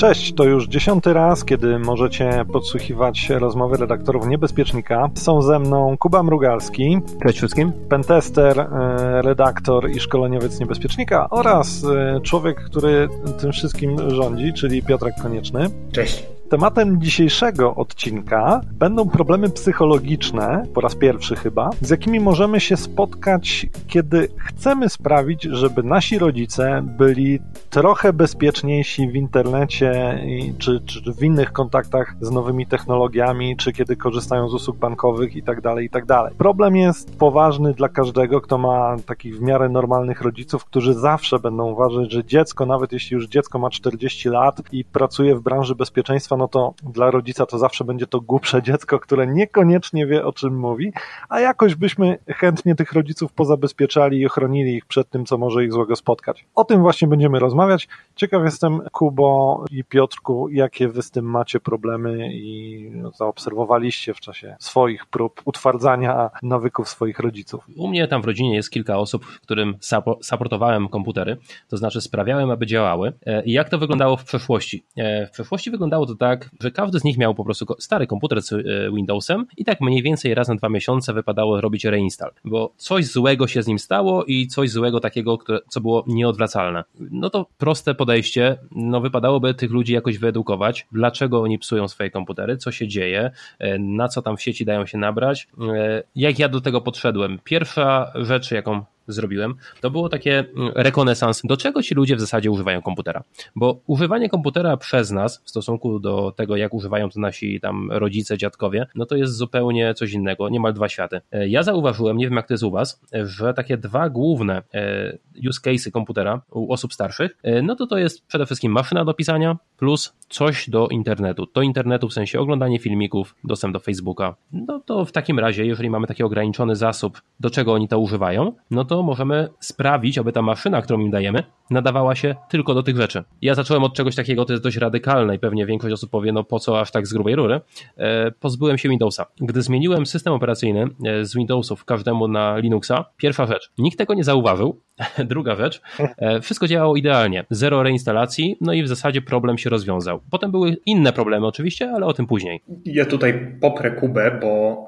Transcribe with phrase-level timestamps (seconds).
[0.00, 5.10] Cześć, to już dziesiąty raz, kiedy możecie podsłuchiwać rozmowy redaktorów Niebezpiecznika.
[5.14, 6.98] Są ze mną Kuba Mrugalski.
[7.26, 7.72] Cześć wszystkim.
[7.88, 13.08] Pentester, e, redaktor i szkoleniowiec Niebezpiecznika oraz e, człowiek, który
[13.40, 15.66] tym wszystkim rządzi, czyli Piotrek Konieczny.
[15.92, 16.39] Cześć.
[16.50, 23.66] Tematem dzisiejszego odcinka będą problemy psychologiczne, po raz pierwszy chyba, z jakimi możemy się spotkać,
[23.88, 27.38] kiedy chcemy sprawić, żeby nasi rodzice byli
[27.70, 30.20] trochę bezpieczniejsi w internecie
[30.58, 35.42] czy, czy w innych kontaktach z nowymi technologiami, czy kiedy korzystają z usług bankowych i
[35.42, 36.04] tak dalej, i tak.
[36.38, 41.70] Problem jest poważny dla każdego, kto ma takich w miarę normalnych rodziców, którzy zawsze będą
[41.72, 46.39] uważać, że dziecko, nawet jeśli już dziecko ma 40 lat i pracuje w branży bezpieczeństwa,
[46.40, 50.58] no to dla rodzica to zawsze będzie to głupsze dziecko, które niekoniecznie wie o czym
[50.58, 50.92] mówi,
[51.28, 55.72] a jakoś byśmy chętnie tych rodziców pozabezpieczali i ochronili ich przed tym, co może ich
[55.72, 56.46] złego spotkać.
[56.54, 57.88] O tym właśnie będziemy rozmawiać.
[58.16, 64.56] Ciekaw jestem, Kubo i Piotrku, jakie wy z tym macie problemy i zaobserwowaliście w czasie
[64.58, 67.64] swoich prób utwardzania nawyków swoich rodziców.
[67.76, 69.78] U mnie tam w rodzinie jest kilka osób, którym
[70.22, 71.36] supportowałem komputery,
[71.68, 73.12] to znaczy sprawiałem, aby działały.
[73.26, 74.84] E, I jak to wyglądało w przeszłości?
[74.96, 76.29] E, w przeszłości wyglądało to tak,
[76.60, 78.56] że każdy z nich miał po prostu stary komputer z e,
[78.94, 83.46] Windowsem i tak mniej więcej raz na dwa miesiące wypadało robić reinstall, bo coś złego
[83.46, 86.84] się z nim stało i coś złego takiego, co było nieodwracalne.
[87.00, 92.56] No to proste podejście, no wypadałoby tych ludzi jakoś wyedukować, dlaczego oni psują swoje komputery,
[92.56, 95.48] co się dzieje, e, na co tam w sieci dają się nabrać.
[95.74, 97.38] E, jak ja do tego podszedłem?
[97.44, 102.50] Pierwsza rzecz, jaką zrobiłem, to było takie mm, rekonesans, do czego ci ludzie w zasadzie
[102.50, 103.22] używają komputera.
[103.56, 108.38] Bo używanie komputera przez nas, w stosunku do tego, jak używają to nasi tam rodzice,
[108.38, 111.20] dziadkowie, no to jest zupełnie coś innego, niemal dwa światy.
[111.32, 115.18] E, ja zauważyłem, nie wiem jak to jest u was, że takie dwa główne e,
[115.48, 119.14] use cases komputera u osób starszych, e, no to to jest przede wszystkim maszyna do
[119.14, 121.46] pisania plus coś do internetu.
[121.54, 124.34] Do internetu w sensie oglądanie filmików, dostęp do Facebooka.
[124.52, 128.52] No to w takim razie, jeżeli mamy taki ograniczony zasób, do czego oni to używają,
[128.70, 132.96] no to możemy sprawić, aby ta maszyna, którą im dajemy, nadawała się tylko do tych
[132.96, 133.24] rzeczy.
[133.42, 136.44] Ja zacząłem od czegoś takiego, to jest dość radykalne i pewnie większość osób powie, no
[136.44, 137.60] po co aż tak z grubej rury.
[137.96, 139.26] E, pozbyłem się Windowsa.
[139.40, 144.24] Gdy zmieniłem system operacyjny e, z Windowsów każdemu na Linuxa, pierwsza rzecz, nikt tego nie
[144.24, 144.80] zauważył.
[145.24, 147.44] Druga rzecz, e, wszystko działało idealnie.
[147.50, 150.20] Zero reinstalacji, no i w zasadzie problem się rozwiązał.
[150.30, 152.62] Potem były inne problemy oczywiście, ale o tym później.
[152.84, 154.86] Ja tutaj poprę Kubę, bo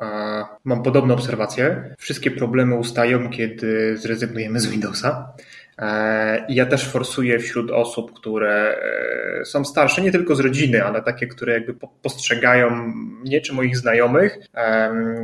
[0.64, 1.94] mam podobne obserwacje.
[1.98, 5.34] Wszystkie problemy ustają, kiedy zrezygnujemy z Windowsa.
[5.78, 8.76] E, ja też forsuję wśród osób, które
[9.40, 12.70] e, są starsze, nie tylko z rodziny, ale takie, które jakby postrzegają
[13.24, 14.38] mnie czy moich znajomych,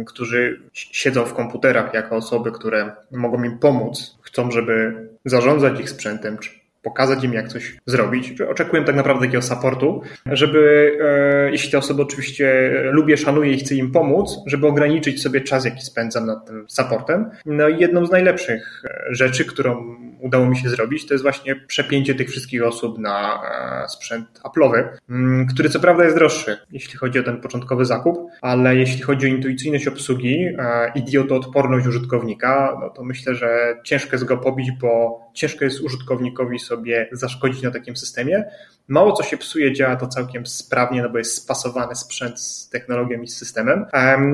[0.07, 6.39] którzy siedzą w komputerach jako osoby, które mogą im pomóc, chcą, żeby zarządzać ich sprzętem,
[6.39, 6.51] czy
[6.83, 8.41] pokazać im, jak coś zrobić.
[8.41, 13.75] Oczekuję tak naprawdę takiego supportu, żeby, e, jeśli te osoby oczywiście lubię, szanuję i chcę
[13.75, 17.31] im pomóc, żeby ograniczyć sobie czas, jaki spędzam nad tym supportem.
[17.47, 22.15] No i jedną z najlepszych rzeczy, którą udało mi się zrobić, to jest właśnie przepięcie
[22.15, 23.43] tych wszystkich osób na
[23.85, 28.19] e, sprzęt Apple'owy, mm, który co prawda jest droższy, jeśli chodzi o ten początkowy zakup,
[28.43, 34.13] ale jeśli chodzi o intuicyjność obsługi e, i idiotoodporność użytkownika, no to myślę, że ciężko
[34.13, 38.45] jest go pobić, bo ciężko jest użytkownikowi sobie zaszkodzić na takim systemie.
[38.89, 43.23] Mało co się psuje, działa to całkiem sprawnie, no bo jest spasowany sprzęt z technologią
[43.23, 43.87] i z systemem.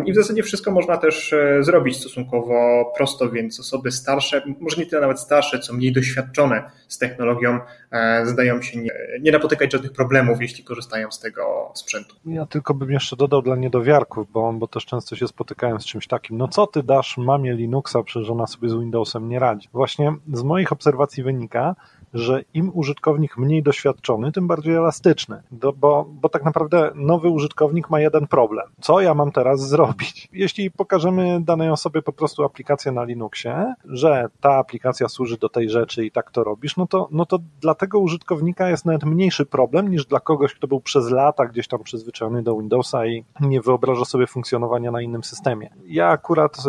[0.06, 4.86] I w zasadzie wszystko można też e, zrobić stosunkowo prosto, więc osoby starsze, może nie
[4.86, 7.58] tyle nawet starsze, co mniej doświadczone z technologią,
[7.90, 8.90] e, zdają się nie,
[9.20, 12.16] nie napotykać żadnych problemów, jeśli korzystają z tego sprzętu.
[12.26, 16.06] Ja tylko bym jeszcze dodał dla niedowiarków, bo, bo też często się spotykałem z czymś
[16.06, 16.36] takim.
[16.36, 19.68] No co ty dasz mamie Linuxa, przecież ona sobie z Windowsem nie radzi.
[19.72, 21.74] Właśnie z moich obserwacji wynika,
[22.14, 25.42] że im użytkownik mniej doświadczony, tym bardziej elastyczny,
[25.76, 28.66] bo, bo tak naprawdę nowy użytkownik ma jeden problem.
[28.80, 30.28] Co ja mam teraz zrobić?
[30.32, 35.70] Jeśli pokażemy danej osobie po prostu aplikację na Linuxie, że ta aplikacja służy do tej
[35.70, 39.46] rzeczy i tak to robisz, no to, no to dla tego użytkownika jest nawet mniejszy
[39.46, 43.60] problem niż dla kogoś, kto był przez lata gdzieś tam przyzwyczajony do Windowsa i nie
[43.60, 45.70] wyobraża sobie funkcjonowania na innym systemie.
[45.86, 46.60] Ja akurat y,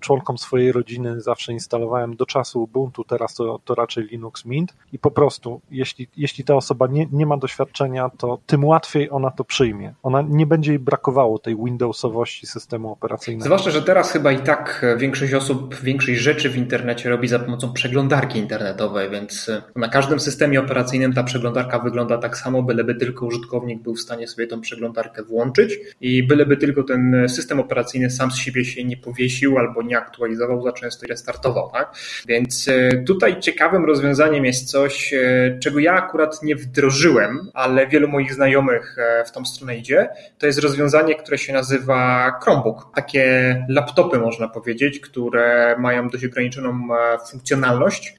[0.00, 4.59] członkom swojej rodziny zawsze instalowałem do czasu Ubuntu, teraz to, to raczej Linux Mint,
[4.92, 9.30] i po prostu, jeśli, jeśli ta osoba nie, nie ma doświadczenia, to tym łatwiej ona
[9.30, 9.94] to przyjmie.
[10.02, 13.44] Ona nie będzie jej brakowało tej Windowsowości systemu operacyjnego.
[13.44, 17.72] Zwłaszcza, że teraz chyba i tak większość osób większość rzeczy w internecie robi za pomocą
[17.72, 23.82] przeglądarki internetowej, więc na każdym systemie operacyjnym ta przeglądarka wygląda tak samo, byleby tylko użytkownik
[23.82, 28.36] był w stanie sobie tą przeglądarkę włączyć i byleby tylko ten system operacyjny sam z
[28.36, 31.70] siebie się nie powiesił albo nie aktualizował za często i restartował.
[31.72, 31.94] Tak?
[32.28, 37.86] Więc e, tutaj ciekawym rozwiązaniem jest jest coś, e, czego ja akurat nie wdrożyłem, ale
[37.86, 40.08] wielu moich znajomych e, w tą stronę idzie.
[40.38, 42.94] To jest rozwiązanie, które się nazywa Chromebook.
[42.94, 46.88] Takie laptopy, można powiedzieć, które mają dość ograniczoną
[47.30, 48.14] funkcjonalność.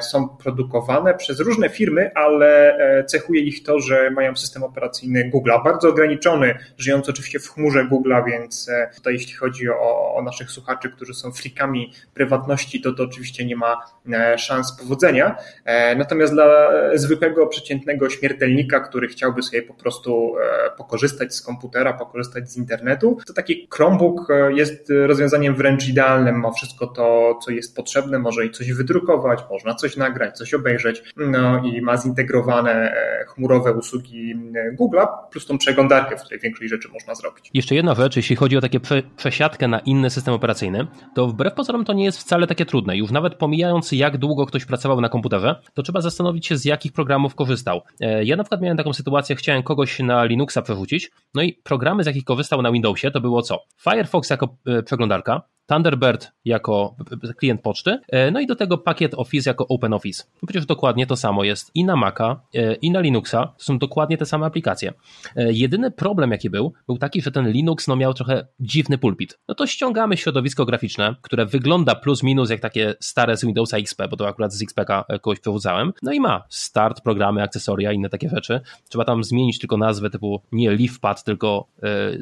[0.00, 5.88] Są produkowane przez różne firmy, ale cechuje ich to, że mają system operacyjny Google'a, bardzo
[5.88, 11.14] ograniczony, żyjący oczywiście w chmurze Google'a, więc tutaj jeśli chodzi o, o naszych słuchaczy, którzy
[11.14, 13.76] są frikami prywatności, to to oczywiście nie ma
[14.12, 15.36] e, szans powodzenia.
[15.68, 21.92] E, natomiast dla zwykłego, przeciętnego śmiertelnika, który chciałby sobie po prostu e, pokorzystać z komputera,
[21.92, 26.40] pokorzystać z internetu, to taki Chromebook jest rozwiązaniem wręcz idealnym.
[26.40, 31.02] Ma wszystko to, co jest potrzebne, może i coś wydrukować, można coś nagrać, coś obejrzeć,
[31.16, 32.94] no i ma zintegrowane
[33.26, 34.34] chmurowe usługi
[34.80, 37.50] Google'a, plus tą przeglądarkę, w której większość rzeczy można zrobić.
[37.54, 41.54] Jeszcze jedna rzecz, jeśli chodzi o takie prze przesiadkę na inny system operacyjny, to wbrew
[41.54, 42.96] pozorom to nie jest wcale takie trudne.
[42.96, 46.92] Już nawet pomijając, jak długo ktoś pracował na komputerze, to trzeba zastanowić się, z jakich
[46.92, 47.82] programów korzystał.
[48.00, 52.02] E, ja na przykład miałem taką sytuację, chciałem kogoś na Linuxa przerzucić, no i programy,
[52.04, 53.64] z jakich korzystał na Windowsie, to było co?
[53.82, 56.96] Firefox jako e, przeglądarka, Thunderbird jako
[57.36, 60.24] klient poczty, e, no i do tego pakiet Office jako OpenOffice.
[60.42, 63.78] No przecież dokładnie to samo jest i na Maca, e, i na Linuxa, to są
[63.78, 64.92] dokładnie te same aplikacje.
[65.36, 69.38] E, jedyny problem jaki był, był taki, że ten Linux no, miał trochę dziwny pulpit.
[69.48, 74.02] No to ściągamy środowisko graficzne, które wygląda plus minus jak takie stare z Windowsa XP,
[74.10, 78.28] bo to akurat z XPK kogoś przewódzałem, no i ma start, programy, akcesoria, inne takie
[78.28, 78.60] rzeczy.
[78.88, 81.68] Trzeba tam zmienić tylko nazwę typu nie LeafPad, tylko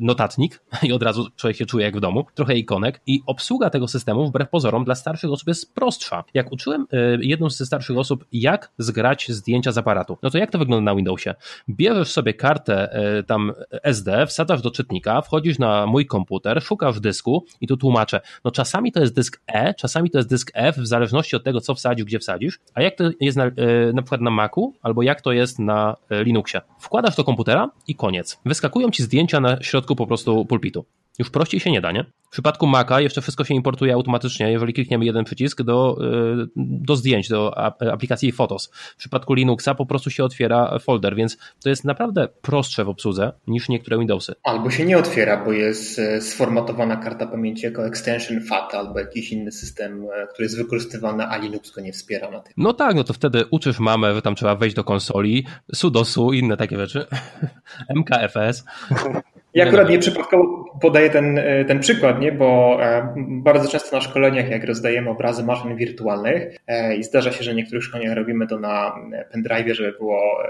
[0.01, 3.89] notatnik i od razu człowiek się czuje jak w domu, trochę ikonek i obsługa tego
[3.89, 6.25] systemu, wbrew pozorom, dla starszych osób jest prostsza.
[6.35, 10.51] Jak uczyłem y, jedną ze starszych osób, jak zgrać zdjęcia z aparatu, no to jak
[10.51, 11.35] to wygląda na Windowsie?
[11.69, 17.45] Bierzesz sobie kartę y, tam SD, wsadzasz do czytnika, wchodzisz na mój komputer, szukasz dysku
[17.61, 18.21] i tu tłumaczę.
[18.45, 21.61] No czasami to jest dysk E, czasami to jest dysk F, w zależności od tego,
[21.61, 23.53] co wsadzisz, gdzie wsadzisz, a jak to jest na, y,
[23.95, 26.61] na przykład na Macu, albo jak to jest na Linuxie.
[26.79, 28.41] Wkładasz do komputera i koniec.
[28.45, 30.85] Wyskakują ci zdjęcia na środku po prostu pulpitu.
[31.19, 32.05] Już prościej się nie da, nie?
[32.23, 35.99] W przypadku Maca jeszcze wszystko się importuje automatycznie, jeżeli klikniemy jeden przycisk do,
[36.45, 37.59] y, do zdjęć, do
[37.93, 38.71] aplikacji Photos.
[38.73, 43.33] W przypadku Linuxa po prostu się otwiera folder, więc to jest naprawdę prostsze w obsłudze
[43.47, 44.35] niż niektóre Windowsy.
[44.43, 49.33] Albo się nie otwiera, bo jest e, sformatowana karta pamięci jako extension FAT albo jakiś
[49.33, 52.53] inny system, e, który jest wykorzystywany, a Linux go nie wspiera na tym.
[52.57, 56.39] No tak, no to wtedy uczysz mamę, że tam trzeba wejść do konsoli, sudosu i
[56.39, 57.07] inne takie rzeczy.
[57.97, 58.65] MKFS.
[59.57, 62.33] Ja akurat nieprzypadkowo podaję ten, e, ten przykład, nie?
[62.33, 67.45] bo e, bardzo często na szkoleniach, jak rozdajemy obrazy maszyn wirtualnych e, i zdarza się,
[67.45, 68.95] że w niektórych szkoleniach robimy to na
[69.33, 70.43] pendrive, żeby było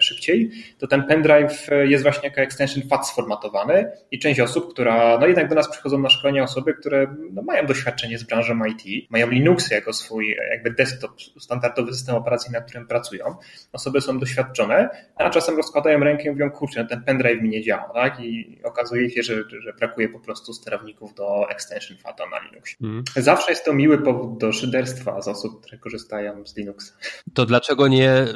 [0.00, 5.26] szybciej, to ten pendrive jest właśnie jako extension FAT sformatowany i część osób, która, no
[5.26, 9.30] jednak do nas przychodzą na szkolenia osoby, które no, mają doświadczenie z branżą IT, mają
[9.30, 13.24] Linuxy jako swój jakby desktop, standardowy system operacyjny, na którym pracują.
[13.72, 17.62] Osoby są doświadczone, a czasem rozkładają rękę i mówią, kurczę, no ten pendrive mi nie
[17.62, 18.20] działa, tak?
[18.20, 22.76] I okazuje się, że, że brakuje po prostu sterowników do extension FATA na Linuxie.
[22.82, 23.04] Mm.
[23.16, 26.92] Zawsze jest to miły powód do szyderstwa z osób, które korzystają z Linuxa.
[27.34, 28.26] To dlaczego nie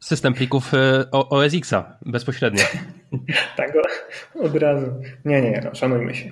[0.00, 2.64] system plików e, OS Xa bezpośrednio?
[3.56, 3.72] tak,
[4.40, 4.86] od razu.
[5.24, 6.30] Nie, nie, no, szanujmy się.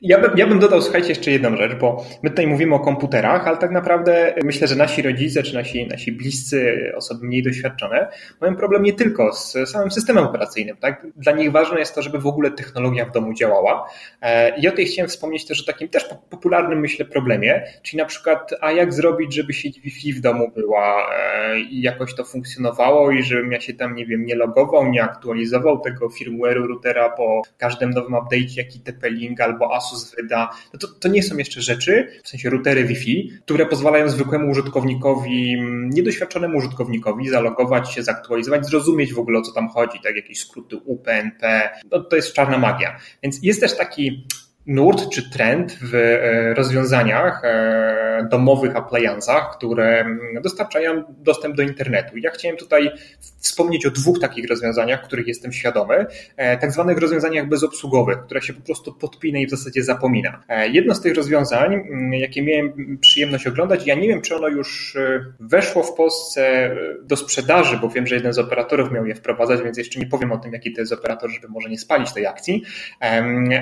[0.00, 3.48] Ja bym, ja bym dodał, słuchajcie, jeszcze jedną rzecz, bo my tutaj mówimy o komputerach,
[3.48, 8.08] ale tak naprawdę myślę, że nasi rodzice czy nasi, nasi bliscy, osoby mniej doświadczone,
[8.40, 10.76] mają problem nie tylko z samym systemem operacyjnym.
[10.76, 11.06] Tak?
[11.16, 13.90] Dla nich ważne jest to, żeby w ogóle technologia w domu działała.
[14.22, 18.04] E, I o tej chciałem wspomnieć też o takim też popularnym, myślę, problemie, czyli na
[18.04, 23.10] przykład, a jak zrobić, żeby sieć Wi-Fi w domu była e, i jakoś to funkcjonowało
[23.10, 27.42] i żebym ja się tam, nie wiem, nie logował, nie aktualizował tego firmware'u routera po
[27.58, 31.62] każdym nowym update'cie, jaki TP-Link albo ASUS Asus wyda, no to, to nie są jeszcze
[31.62, 38.66] rzeczy, w sensie routery Wi-Fi, które pozwalają zwykłemu użytkownikowi, mm, niedoświadczonemu użytkownikowi zalogować się, zaktualizować,
[38.66, 40.16] zrozumieć w ogóle o co tam chodzi, tak?
[40.16, 42.98] Jakieś skróty UPnP, no to jest czarna magia.
[43.22, 44.26] Więc jest też taki
[44.66, 52.16] nurt czy trend w e, rozwiązaniach e, domowych, appliance'ach, które mm, dostarczają dostęp do internetu.
[52.16, 52.90] Ja chciałem tutaj
[53.38, 56.06] wspomnieć o dwóch takich rozwiązaniach, których jestem świadomy,
[56.36, 60.42] e, tak zwanych rozwiązaniach bezobsługowych, które się po prostu podpina i w zasadzie zapomina.
[60.72, 64.96] Jedno z tych rozwiązań, mm, jakie miałem przyjemność oglądać, ja nie wiem, czy ono już
[65.40, 66.70] weszło w Polsce
[67.02, 70.32] do sprzedaży, bo wiem, że jeden z operatorów miał je wprowadzać, więc jeszcze nie powiem
[70.32, 72.62] o tym, jaki to jest operator, żeby może nie spalić tej akcji,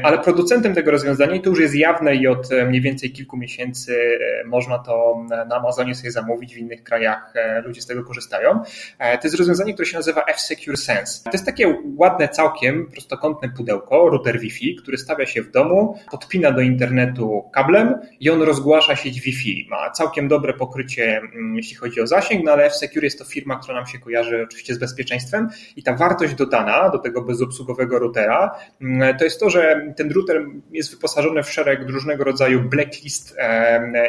[0.03, 4.79] ale producentem tego rozwiązanie to już jest jawne i od mniej więcej kilku miesięcy można
[4.79, 7.35] to na Amazonie sobie zamówić, w innych krajach
[7.65, 8.63] ludzie z tego korzystają.
[8.99, 11.25] To jest rozwiązanie, które się nazywa F-Secure Sense.
[11.25, 16.53] To jest takie ładne całkiem prostokątne pudełko, router Wi-Fi, który stawia się w domu, podpina
[16.53, 19.67] do internetu kablem i on rozgłasza sieć Wi-Fi.
[19.71, 23.59] Ma całkiem dobre pokrycie, mm, jeśli chodzi o zasięg, no ale F-Secure jest to firma,
[23.59, 28.59] która nam się kojarzy oczywiście z bezpieczeństwem i ta wartość dodana do tego bezobsługowego routera
[28.81, 33.37] mm, to jest to, że ten router jest wyposażony w szereg różnego rodzaju blacklist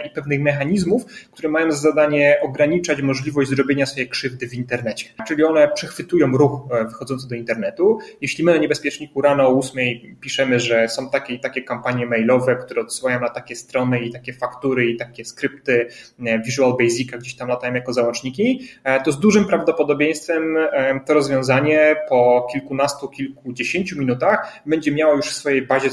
[0.06, 5.06] i pewnych mechanizmów, które mają za zadanie ograniczać możliwość zrobienia sobie krzywdy w internecie.
[5.28, 8.00] Czyli one przechwytują ruch e, wychodzący do internetu.
[8.22, 9.78] Jeśli my na niebezpieczniku rano o 8
[10.22, 14.34] piszemy, że są takie i takie kampanie mailowe, które odsyłają na takie strony i takie
[14.34, 15.88] faktury i takie skrypty
[16.26, 20.58] e, Visual Basica gdzieś tam latają jako załączniki, e, to z dużym prawdopodobieństwem
[21.06, 25.90] to rozwiązanie po kilkunastu, kilkudziesięciu minutach będzie miało już w swojej bazie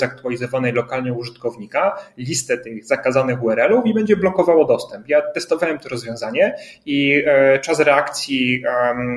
[0.72, 5.08] lokalnie użytkownika listę tych zakazanych URL-ów i będzie blokowało dostęp.
[5.08, 6.54] Ja testowałem to rozwiązanie
[6.86, 7.24] i
[7.62, 8.62] czas reakcji,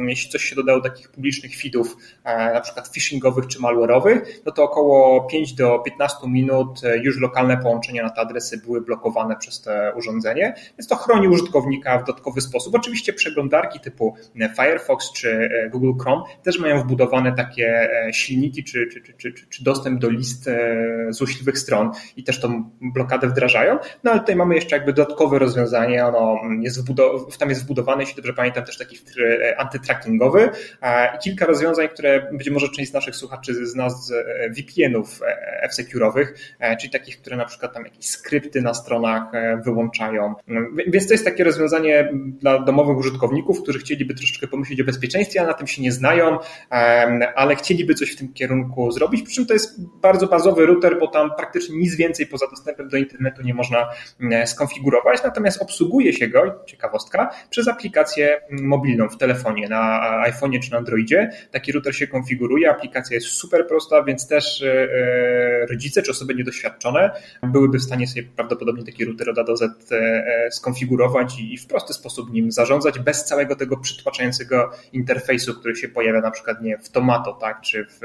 [0.07, 4.63] jeśli coś się dodało do takich publicznych feedów, na przykład phishingowych czy malware'owych, no to
[4.63, 9.61] około 5 do 15 minut e, już lokalne połączenia na te adresy były blokowane przez
[9.61, 12.75] to urządzenie, więc to chroni użytkownika w dodatkowy sposób.
[12.75, 14.15] Oczywiście przeglądarki typu
[14.55, 19.63] Firefox czy e, Google Chrome też mają wbudowane takie e, silniki czy, czy, czy, czy,
[19.63, 20.49] dostęp do list
[21.35, 26.05] złośliwych stron i też tą blokadę wdrażają, no ale tutaj mamy jeszcze jakby dodatkowe rozwiązanie,
[26.05, 28.97] ono jest wbudowane, tam jest wbudowany, jeśli dobrze pamiętam, też taki
[29.57, 30.49] antytrackingowy.
[31.15, 34.13] I kilka rozwiązań, które być może część z naszych słuchaczy zna z
[34.57, 35.19] VPN-ów
[35.61, 36.27] F-secure'owych,
[36.59, 40.35] e, czyli takich, które na przykład tam jakieś skrypty na stronach e, wyłączają.
[40.87, 45.45] Więc to jest takie rozwiązanie dla domowych użytkowników, którzy chcieliby troszeczkę pomyśleć o bezpieczeństwie, a
[45.45, 46.37] na tym się nie znają,
[47.35, 51.07] ale chcieliby coś w tym kierunku zrobić, przy czym to jest bardzo bazowy router, bo
[51.07, 53.89] tam praktycznie nic więcej poza dostępem do internetu nie można
[54.45, 60.77] skonfigurować, natomiast obsługuje się go, ciekawostka, przez aplikację mobilną w telefonie, na iPhone'ie czy na
[60.77, 61.29] Androidzie.
[61.51, 66.35] Taki router się konfiguruje, aplikacja jest super prosta, więc też e, e, rodzice czy osoby
[66.35, 67.11] niedoświadczone
[67.43, 71.67] byłyby w stanie sobie prawdopodobnie taki router od A do Z e, skonfigurować i w
[71.67, 76.77] prosty sposób nim zarządzać, bez całego tego przytłaczającego interfejsu, który się pojawia na przykład nie
[76.77, 77.99] w Tomato, tak, czy w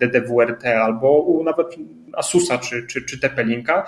[0.00, 1.66] DDWRT albo u nawet
[2.58, 3.82] Czy, czy, czy TP-Linka,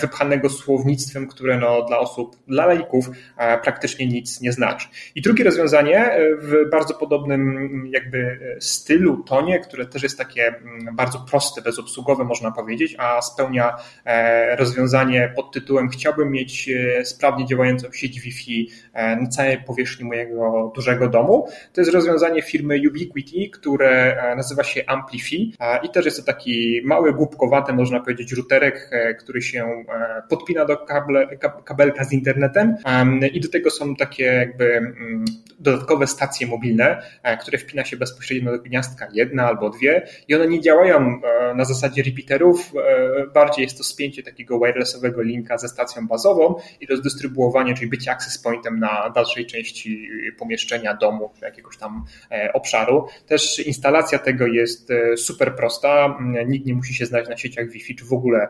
[0.00, 3.10] wypchanego słownictwem, które no, dla osób, dla laików
[3.62, 4.88] praktycznie nic nie znaczy.
[5.14, 11.18] I drugie rozwiązanie w bardzo podobnym jakby stylu, tonie, które też jest takie mm, bardzo
[11.30, 17.92] proste, bezobsługowe można powiedzieć, a spełnia e, rozwiązanie pod tytułem chciałbym mieć e, sprawnie działającą
[17.92, 21.48] sieć Wi-Fi e, na całej powierzchni mojego dużego domu.
[21.72, 25.36] To jest rozwiązanie firmy Ubiquiti, które nazywa się Amplify
[25.82, 29.84] i też jest to taki mały, głupkowaty, można powiedzieć, routerek, który się
[30.28, 32.76] podpina do kable, kabelka z internetem
[33.32, 35.24] i do tego są takie jakby mm,
[35.60, 37.02] dodatkowe stacje mobilne,
[37.40, 41.64] które wpina się bezpośrednio do gniazdka, jedna albo dwie i one nie działają e, na
[41.64, 47.74] zasadzie repeaterów, e, bardziej jest to spięcie takiego wirelessowego linka ze stacją bazową i rozdystrybuowanie,
[47.74, 53.06] czyli bycie access pointem na dalszej części pomieszczenia, domu czy jakiegoś tam e, obszaru.
[53.26, 58.04] Też instalacja tego jest super prosta, nikt nie musi się znać na sieciach Wi-Fi czy
[58.04, 58.48] w ogóle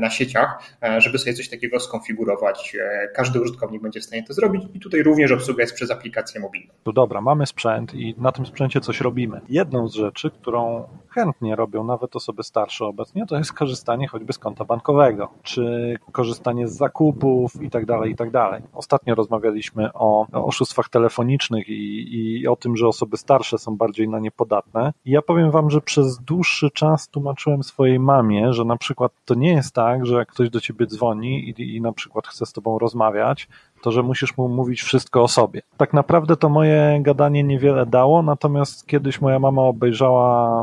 [0.00, 0.62] na sieciach,
[0.98, 2.76] żeby sobie coś takiego skonfigurować.
[3.14, 6.72] Każdy użytkownik będzie w stanie to zrobić i tutaj również obsługa jest przez aplikację mobilną.
[6.86, 9.40] No dobra, mamy sprzęt i na tym sprzęcie coś robimy.
[9.48, 14.38] Jedną z rzeczy, którą chętnie robią nawet osoby starsze obecnie, to jest korzystanie choćby z
[14.38, 18.62] konta bankowego, czy korzystanie z zakupów i tak dalej, i tak dalej.
[18.72, 24.18] Ostatnio rozmawialiśmy o oszustwach telefonicznych i, i o tym, że osoby starsze są bardziej na
[24.18, 24.92] nie podatne.
[25.04, 29.34] I ja powiem wam, że przez dłuższy czas tłumaczyłem swojej mamie, że na przykład to
[29.34, 32.52] nie jest tak, że jak ktoś do ciebie dzwoni i, i na przykład chce z
[32.52, 33.48] tobą rozmawiać,
[33.82, 35.62] to że musisz mu mówić wszystko o sobie.
[35.76, 40.62] Tak naprawdę to moje gadanie niewiele dało, natomiast kiedyś moja mama obejrzała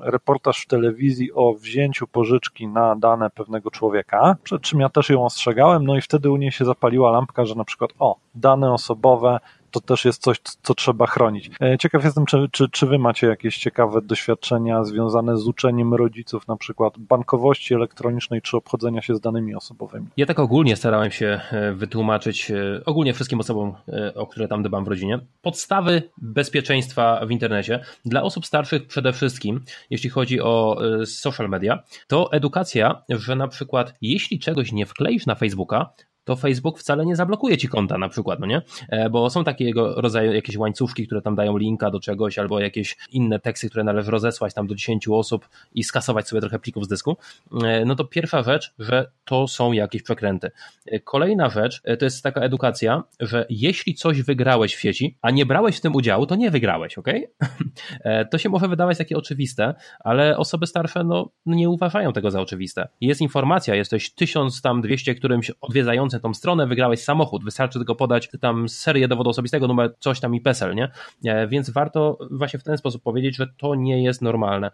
[0.00, 5.24] reportaż w telewizji o wzięciu pożyczki na dane pewnego człowieka, przed czym ja też ją
[5.24, 9.40] ostrzegałem, no i wtedy u niej się zapaliła lampka, że na przykład o, dane osobowe
[9.70, 11.50] to też jest coś, co trzeba chronić.
[11.60, 16.48] E, ciekaw jestem, czy, czy, czy wy macie jakieś ciekawe doświadczenia związane z uczeniem rodziców,
[16.48, 20.06] na przykład bankowości elektronicznej, czy obchodzenia się z danymi osobowymi?
[20.16, 23.74] Ja tak ogólnie starałem się e, wytłumaczyć, e, ogólnie wszystkim osobom,
[24.14, 27.80] o które tam dbam w rodzinie, podstawy bezpieczeństwa w internecie.
[28.04, 33.94] Dla osób starszych przede wszystkim, jeśli chodzi o social media, to edukacja, że na przykład
[34.02, 35.90] jeśli czegoś nie wkleisz na Facebooka,
[36.30, 38.62] to Facebook wcale nie zablokuje ci konta na przykład, no nie?
[38.88, 42.96] E, bo są takiego rodzaju jakieś łańcuszki, które tam dają linka do czegoś albo jakieś
[43.12, 46.88] inne teksty, które należy rozesłać tam do 10 osób i skasować sobie trochę plików z
[46.88, 47.16] dysku.
[47.64, 50.50] E, no to pierwsza rzecz, że to są jakieś przekręty.
[50.86, 55.46] E, kolejna rzecz to jest taka edukacja, że jeśli coś wygrałeś w sieci, a nie
[55.46, 57.08] brałeś w tym udziału, to nie wygrałeś, ok?
[58.30, 62.88] To się może wydawać takie oczywiste, ale osoby starsze no, nie uważają tego za oczywiste.
[63.00, 68.28] Jest informacja, jesteś 1000 tam 200 którymś odwiedzającym tą stronę, wygrałeś samochód, wystarczy tylko podać
[68.40, 70.90] tam serię dowodu osobistego, numer coś tam i PESEL, nie?
[71.24, 74.70] E, więc warto właśnie w ten sposób powiedzieć, że to nie jest normalne.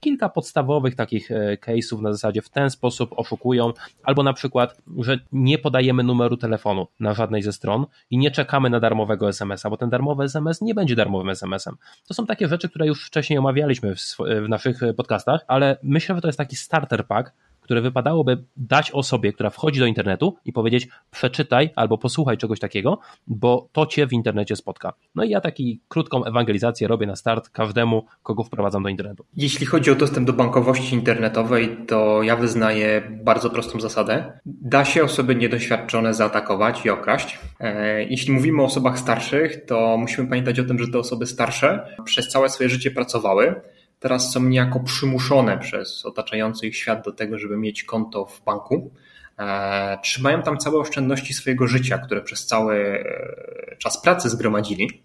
[0.00, 5.18] Kilka podstawowych takich e, case'ów na zasadzie w ten sposób oszukują, albo na przykład, że
[5.32, 9.76] nie podajemy numeru telefonu na żadnej ze stron i nie czekamy na darmowego SMS-a, bo
[9.76, 11.76] ten darmowy SMS nie będzie darmowym SMS-em.
[12.08, 16.20] To są takie rzeczy, które już wcześniej omawialiśmy w, w naszych podcastach, ale myślę, że
[16.20, 17.32] to jest taki starter pack,
[17.70, 22.98] które wypadałoby dać osobie, która wchodzi do internetu i powiedzieć przeczytaj albo posłuchaj czegoś takiego,
[23.26, 24.92] bo to cię w internecie spotka.
[25.14, 29.24] No i ja taki krótką ewangelizację robię na start każdemu, kogo wprowadzam do internetu.
[29.36, 34.32] Jeśli chodzi o dostęp do bankowości internetowej, to ja wyznaję bardzo prostą zasadę.
[34.46, 37.38] Da się osoby niedoświadczone zaatakować i okraść.
[37.60, 41.96] E, jeśli mówimy o osobach starszych, to musimy pamiętać o tym, że te osoby starsze
[42.04, 43.60] przez całe swoje życie pracowały
[44.00, 48.90] teraz są niejako przymuszone przez otaczający ich świat do tego, żeby mieć konto w banku.
[49.38, 55.02] E, trzymają tam całe oszczędności swojego życia, które przez cały e, czas pracy zgromadzili.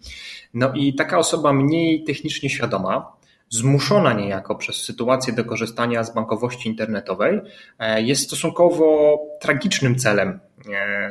[0.54, 3.12] No i taka osoba mniej technicznie świadoma,
[3.48, 7.40] zmuszona niejako przez sytuację do korzystania z bankowości internetowej,
[7.78, 10.40] e, jest stosunkowo tragicznym celem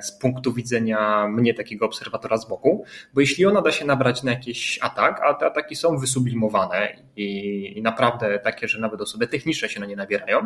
[0.01, 4.31] z punktu widzenia mnie, takiego obserwatora z boku, bo jeśli ona da się nabrać na
[4.31, 9.79] jakiś atak, a te ataki są wysublimowane i, naprawdę takie, że nawet osoby techniczne się
[9.79, 10.45] na nie nabierają,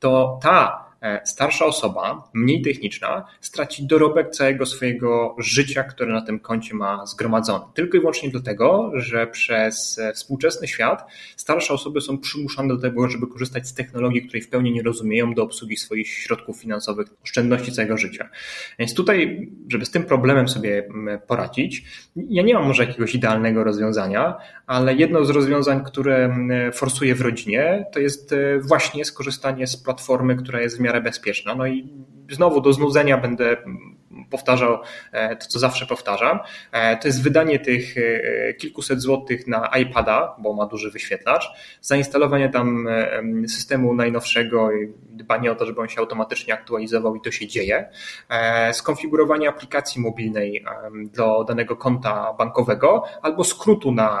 [0.00, 0.89] to ta e,
[1.24, 7.64] starsza osoba, mniej techniczna, straci dorobek całego swojego życia, które na tym koncie ma zgromadzone.
[7.74, 13.08] Tylko i wyłącznie dlatego, że przez e, współczesny świat starsze osoby są przymuszane do tego,
[13.08, 17.72] żeby korzystać z technologii, której w pełni nie rozumieją do obsługi swoich środków finansowych, oszczędności
[17.72, 18.28] całego życia.
[18.78, 20.88] Więc tutaj, żeby z tym problemem sobie
[21.26, 21.84] poradzić,
[22.16, 26.36] ja nie mam może jakiegoś idealnego rozwiązania, ale jedno z rozwiązań, które
[26.72, 31.54] forsuję w rodzinie, to jest e, właśnie skorzystanie z platformy, która jest w miarę bezpieczna.
[31.54, 31.88] No i
[32.30, 33.56] znowu do znudzenia będę
[34.30, 34.78] powtarzał
[35.12, 36.38] e, to, co zawsze powtarzam.
[36.72, 42.48] E, to jest wydanie tych e, kilkuset złotych na iPada, bo ma duży wyświetlacz, zainstalowanie
[42.48, 42.88] tam
[43.48, 47.88] systemu najnowszego i dbanie o to, żeby on się automatycznie aktualizował i to się dzieje,
[48.72, 54.18] skonfigurowanie aplikacji mobilnej do danego konta bankowego albo skrótu na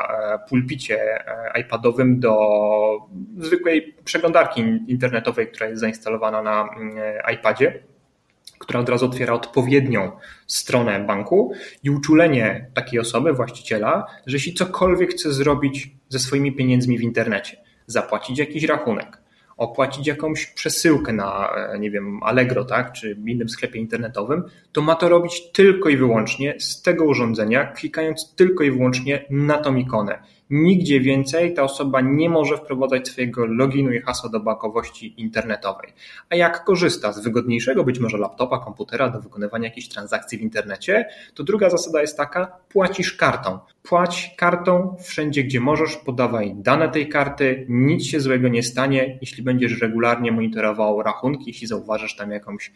[0.48, 1.24] pulpicie
[1.60, 2.38] iPadowym do
[3.38, 6.68] zwykłej przeglądarki internetowej, która jest zainstalowana na
[7.32, 7.82] iPadzie
[8.60, 10.12] która od razu otwiera odpowiednią
[10.46, 16.98] stronę banku i uczulenie takiej osoby, właściciela, że jeśli cokolwiek chce zrobić ze swoimi pieniędzmi
[16.98, 19.18] w internecie, zapłacić jakiś rachunek,
[19.56, 24.42] opłacić jakąś przesyłkę na, e, nie wiem, Allegro, tak, czy innym sklepie internetowym,
[24.72, 29.58] to ma to robić tylko i wyłącznie z tego urządzenia, klikając tylko i wyłącznie na
[29.58, 30.22] tą ikonę.
[30.50, 35.92] Nigdzie więcej ta osoba nie może wprowadzać swojego loginu i hasła do bankowości internetowej.
[36.30, 41.08] A jak korzysta z wygodniejszego być może laptopa, komputera do wykonywania jakichś transakcji w internecie,
[41.34, 43.58] to druga zasada jest taka, płacisz kartą.
[43.82, 49.42] Płać kartą wszędzie, gdzie możesz, podawaj dane tej karty, nic się złego nie stanie, jeśli
[49.42, 52.72] będziesz regularnie monitorował rachunki, jeśli zauważysz tam jakąś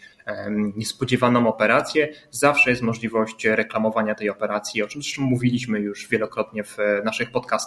[0.76, 6.76] niespodziewaną operację, zawsze jest możliwość reklamowania tej operacji, o czym zresztą mówiliśmy już wielokrotnie w
[7.04, 7.63] naszych podcastach.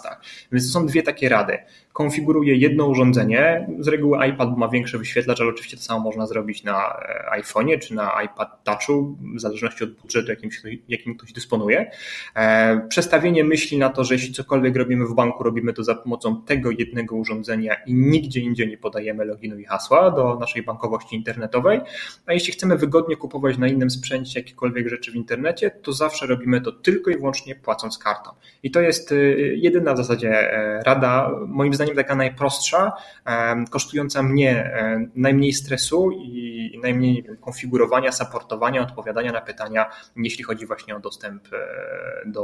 [0.52, 1.58] Więc to są dwie takie rady.
[1.98, 6.64] Konfiguruję jedno urządzenie, z reguły iPad ma większy wyświetlacz, ale oczywiście to samo można zrobić
[6.64, 7.00] na
[7.32, 10.50] e, iPhone'ie czy na iPad Touchu, w zależności od budżetu, jakim,
[10.88, 11.90] jakim ktoś dysponuje.
[12.34, 16.42] E, przestawienie myśli na to, że jeśli cokolwiek robimy w banku, robimy to za pomocą
[16.42, 21.80] tego jednego urządzenia i nigdzie indziej nie podajemy loginu i hasła do naszej bankowości internetowej.
[22.26, 26.60] A jeśli chcemy wygodnie kupować na innym sprzęcie jakiekolwiek rzeczy w internecie, to zawsze robimy
[26.60, 28.30] to tylko i wyłącznie płacąc kartą.
[28.62, 32.92] I to jest y, jedyna w zasadzie e, rada, moim zdaniem taka najprostsza,
[33.24, 40.66] e, kosztująca mnie e, najmniej stresu i najmniej konfigurowania, supportowania, odpowiadania na pytania, jeśli chodzi
[40.66, 41.48] właśnie o dostęp
[42.26, 42.42] do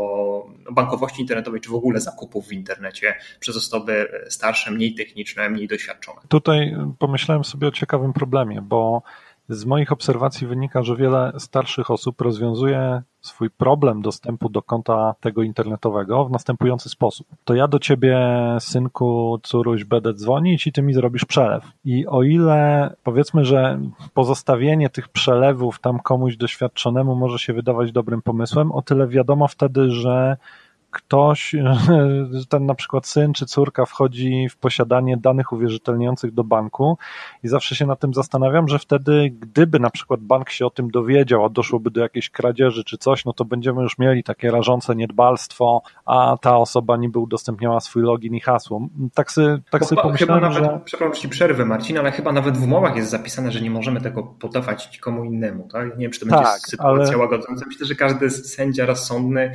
[0.72, 6.20] bankowości internetowej, czy w ogóle zakupów w internecie przez osoby starsze, mniej techniczne, mniej doświadczone.
[6.28, 9.02] Tutaj pomyślałem sobie o ciekawym problemie, bo
[9.48, 15.42] z moich obserwacji wynika, że wiele starszych osób rozwiązuje swój problem dostępu do konta tego
[15.42, 17.26] internetowego w następujący sposób.
[17.44, 18.18] To ja do ciebie,
[18.61, 21.64] synku, córuś, będę dzwonić i ty mi zrobisz przelew.
[21.85, 23.80] I o ile powiedzmy, że
[24.14, 29.90] pozostawienie tych przelewów tam komuś doświadczonemu może się wydawać dobrym pomysłem, o tyle wiadomo wtedy,
[29.90, 30.37] że
[30.94, 31.54] ktoś,
[32.48, 36.98] ten na przykład syn czy córka wchodzi w posiadanie danych uwierzytelniających do banku
[37.42, 40.90] i zawsze się nad tym zastanawiam, że wtedy gdyby na przykład bank się o tym
[40.90, 44.96] dowiedział, a doszłoby do jakiejś kradzieży czy coś, no to będziemy już mieli takie rażące
[44.96, 48.88] niedbalstwo, a ta osoba niby udostępniała swój login i hasło.
[49.14, 50.80] Tak sobie, tak sobie pomyślałem, chyba nawet, że...
[50.85, 54.22] Przepraszam ci przerwę Marcin, ale chyba nawet w umowach jest zapisane, że nie możemy tego
[54.22, 55.98] podawać komu innemu, tak?
[55.98, 57.18] Nie wiem, czy to tak, będzie sytuacja ale...
[57.18, 57.66] łagodząca.
[57.66, 59.52] Myślę, że każdy sędzia rozsądny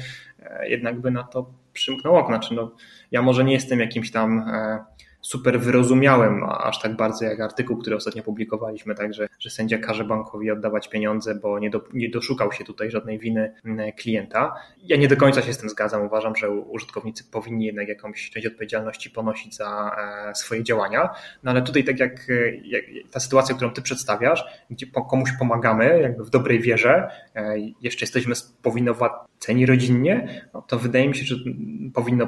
[0.64, 2.28] jednak by na to przymknął oko.
[2.28, 2.72] Znaczy, no,
[3.12, 4.86] ja może nie jestem jakimś tam e,
[5.22, 10.52] super wyrozumiałem aż tak bardzo jak artykuł, który ostatnio publikowaliśmy, także, że sędzia każe bankowi
[10.52, 13.54] oddawać pieniądze, bo nie, do, nie doszukał się tutaj żadnej winy
[13.98, 14.56] klienta.
[14.84, 16.06] Ja nie do końca się z tym zgadzam.
[16.06, 19.96] Uważam, że użytkownicy powinni jednak jakąś część odpowiedzialności ponosić za
[20.30, 21.10] e, swoje działania.
[21.44, 22.28] No ale tutaj tak jak,
[22.64, 27.12] jak ta sytuacja, którą ty przedstawiasz, gdzie komuś pomagamy jakby w dobrej wierze,
[27.82, 31.36] jeszcze jesteśmy spowinowaceni rodzinnie, no to wydaje mi się, że
[31.94, 32.28] powinno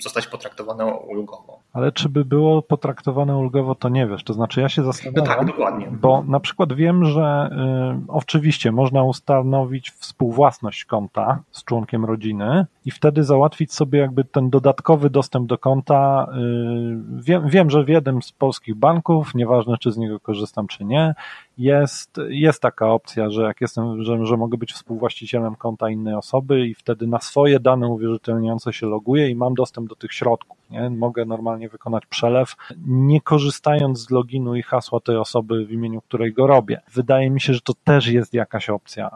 [0.00, 1.60] zostać potraktowane ulgowo.
[1.72, 4.24] Ale czy by było potraktowane ulgowo, to nie wiesz.
[4.24, 5.24] To znaczy, ja się zastanawiam.
[5.24, 5.88] No tak, dokładnie.
[5.90, 7.50] Bo na przykład wiem, że
[7.98, 14.50] y, oczywiście można ustanowić współwłasność konta z członkiem rodziny i wtedy załatwić sobie jakby ten
[14.50, 16.26] dodatkowy dostęp do konta.
[16.32, 20.84] Y, wiem, wiem, że w jednym z polskich banków, nieważne czy z niego korzystam, czy
[20.84, 21.14] nie,
[21.58, 26.66] jest, jest taka opcja, że jak jestem, że, że mogę być współwłaścicielem konta innej osoby
[26.66, 30.58] i wtedy na swoje dane uwierzytelniające się loguję i mam dostęp do tych środków.
[30.70, 30.90] Nie?
[30.90, 36.32] Mogę normalnie wykonać przelew, nie korzystając z loginu i hasła tej osoby, w imieniu której
[36.32, 36.80] go robię.
[36.92, 39.10] Wydaje mi się, że to też jest jakaś opcja.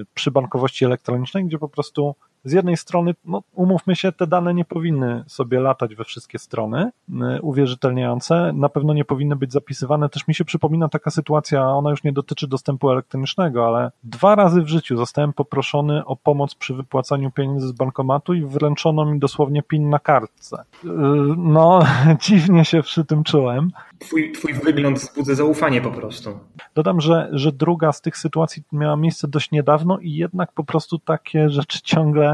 [0.00, 2.14] Y, przy bankowości elektronicznej, gdzie po prostu
[2.44, 6.90] z jednej strony, no, umówmy się, te dane nie powinny sobie latać we wszystkie strony
[7.08, 10.08] y, uwierzytelniające, na pewno nie powinny być zapisywane.
[10.08, 14.62] Też mi się przypomina taka sytuacja, ona już nie dotyczy dostępu elektronicznego, ale dwa razy
[14.62, 19.62] w życiu zostałem poproszony o pomoc przy wypłacaniu pieniędzy z bankomatu i wręczono mi dosłownie
[19.62, 20.64] PIN na kartce.
[20.84, 20.88] Y,
[21.36, 21.80] no,
[22.24, 23.70] dziwnie się przy tym czułem.
[23.98, 26.38] Twój, twój wygląd wzbudza zaufanie po prostu.
[26.74, 30.98] Dodam, że, że druga z tych sytuacji miała miejsce dość niedawno i jednak po prostu
[30.98, 32.33] takie rzeczy ciągle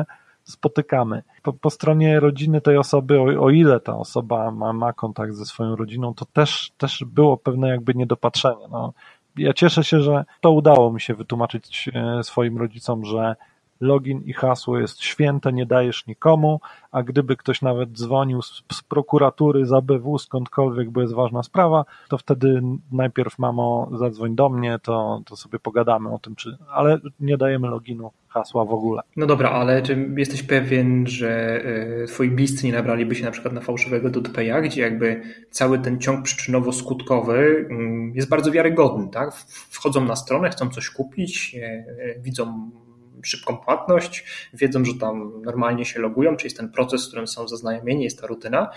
[0.50, 1.22] spotykamy.
[1.42, 5.44] Po, po stronie rodziny tej osoby, o, o ile ta osoba ma, ma kontakt ze
[5.44, 8.68] swoją rodziną, to też, też było pewne jakby niedopatrzenie.
[8.70, 8.92] No,
[9.36, 13.36] ja cieszę się, że to udało mi się wytłumaczyć e, swoim rodzicom, że
[13.80, 16.60] login i hasło jest święte, nie dajesz nikomu,
[16.92, 21.84] a gdyby ktoś nawet dzwonił z, z prokuratury, z ABW, skądkolwiek, bo jest ważna sprawa,
[22.08, 26.98] to wtedy najpierw mamo zadzwoń do mnie, to, to sobie pogadamy o tym, czy, ale
[27.20, 29.02] nie dajemy loginu, hasła w ogóle.
[29.16, 31.62] No dobra, ale czy jesteś pewien, że
[32.02, 36.00] e, twoi bliscy nie nabraliby się na przykład na fałszywego DotPaya, gdzie jakby cały ten
[36.00, 39.34] ciąg przyczynowo-skutkowy mm, jest bardzo wiarygodny, tak?
[39.70, 42.70] Wchodzą na stronę, chcą coś kupić, e, e, widzą
[43.22, 47.48] szybką płatność, wiedzą, że tam normalnie się logują, czy jest ten proces, z którym są
[47.48, 48.70] zaznajomieni, jest ta rutyna.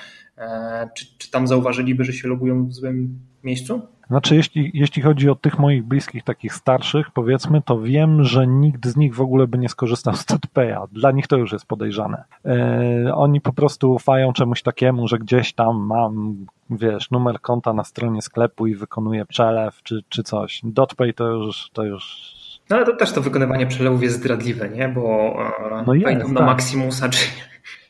[0.95, 3.81] Czy, czy tam zauważyliby, że się logują w złym miejscu?
[4.07, 8.87] Znaczy, jeśli, jeśli chodzi o tych moich bliskich, takich starszych, powiedzmy, to wiem, że nikt
[8.87, 10.87] z nich w ogóle by nie skorzystał z TPA.
[10.91, 12.23] Dla nich to już jest podejrzane.
[12.45, 17.83] E, oni po prostu ufają czemuś takiemu, że gdzieś tam mam, wiesz, numer konta na
[17.83, 20.61] stronie sklepu i wykonuję przelew czy, czy coś.
[20.63, 22.33] DotPay to już, to już
[22.69, 24.89] no ale to też to wykonywanie przelewów jest zdradliwe, nie?
[24.89, 25.33] Bo
[25.71, 26.47] e, no jest, na tak.
[26.47, 27.25] Maximusa, czy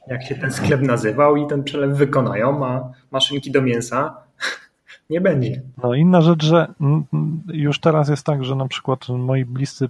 [0.07, 4.22] jak się ten sklep nazywał i ten przelew wykonają, a maszynki do mięsa
[5.09, 5.61] nie będzie.
[5.83, 6.67] No inna rzecz, że
[7.47, 9.89] już teraz jest tak, że na przykład moi bliscy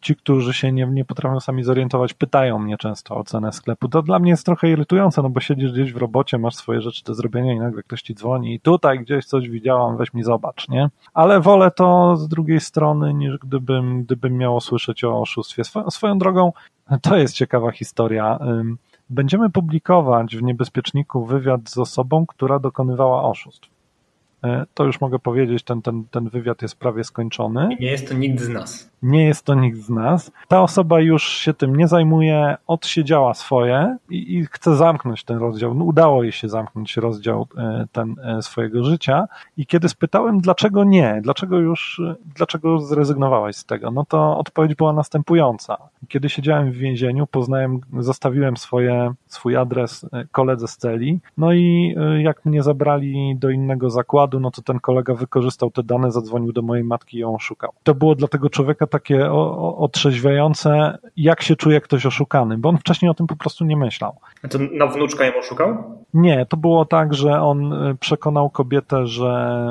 [0.00, 3.88] ci, którzy się nie, nie potrafią sami zorientować, pytają mnie często o cenę sklepu.
[3.88, 7.04] To dla mnie jest trochę irytujące, no bo siedzisz gdzieś w robocie, masz swoje rzeczy
[7.04, 10.68] do zrobienia i nagle ktoś ci dzwoni i tutaj gdzieś coś widziałam, weź mi zobacz,
[10.68, 10.90] nie?
[11.14, 15.64] Ale wolę to z drugiej strony, niż gdybym, gdybym miał słyszeć o oszustwie.
[15.64, 16.52] Swo swoją drogą,
[17.02, 18.38] to jest ciekawa historia.
[19.10, 23.68] Będziemy publikować w Niebezpieczniku wywiad z osobą, która dokonywała oszustw.
[24.44, 27.76] E, to już mogę powiedzieć, ten, ten, ten wywiad jest prawie skończony.
[27.80, 28.92] Nie jest to nikt z nas.
[29.02, 30.30] nie jest to nikt z nas.
[30.48, 35.74] Ta osoba już się tym nie zajmuje, odsiedziała swoje i, i chce zamknąć ten rozdział.
[35.74, 39.26] No, udało jej się zamknąć rozdział e, ten e, swojego życia
[39.56, 42.00] i kiedy spytałem, dlaczego nie, dlaczego już,
[42.36, 45.76] dlaczego zrezygnowałaś z tego, no to odpowiedź była następująca.
[46.08, 52.44] Kiedy siedziałem w więzieniu, poznałem, zostawiłem swoje, swój adres koledze z celi, no i jak
[52.44, 56.84] mnie zabrali do innego zakładu, no to ten kolega wykorzystał te dane, zadzwonił do mojej
[56.84, 57.72] matki i ją oszukał.
[57.82, 59.32] To było dla tego człowieka takie
[59.76, 64.16] otrzeźwiające, jak się czuje ktoś oszukany, bo on wcześniej o tym po prostu nie myślał.
[64.42, 66.01] A to na wnuczka ją oszukał?
[66.14, 69.62] Nie, to było tak, że on y, przekonał kobietę, że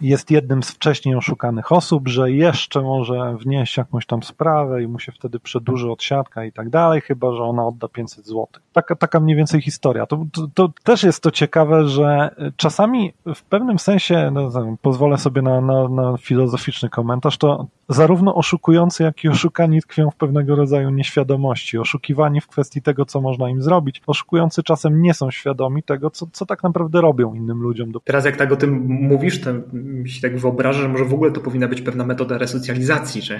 [0.00, 4.98] jest jednym z wcześniej oszukanych osób, że jeszcze może wnieść jakąś tam sprawę i mu
[4.98, 8.46] się wtedy przedłuży odsiadka i tak dalej, chyba że ona odda 500 zł.
[8.72, 10.06] Taka, taka mniej więcej historia.
[10.06, 14.50] To, to, to też jest to ciekawe, że czasami w pewnym sensie, no,
[14.82, 20.16] pozwolę sobie na, na, na filozoficzny komentarz, to zarówno oszukujący, jak i oszukani tkwią w
[20.16, 21.78] pewnego rodzaju nieświadomości.
[21.78, 24.02] Oszukiwani w kwestii tego, co można im zrobić.
[24.06, 27.92] Oszukujący czasem nie są świadomi tego, co, co tak naprawdę robią innym ludziom.
[28.04, 31.30] Teraz jak tak o tym mówisz, to mi się tak wyobraża, że może w ogóle
[31.30, 33.38] to powinna być pewna metoda resocjalizacji, że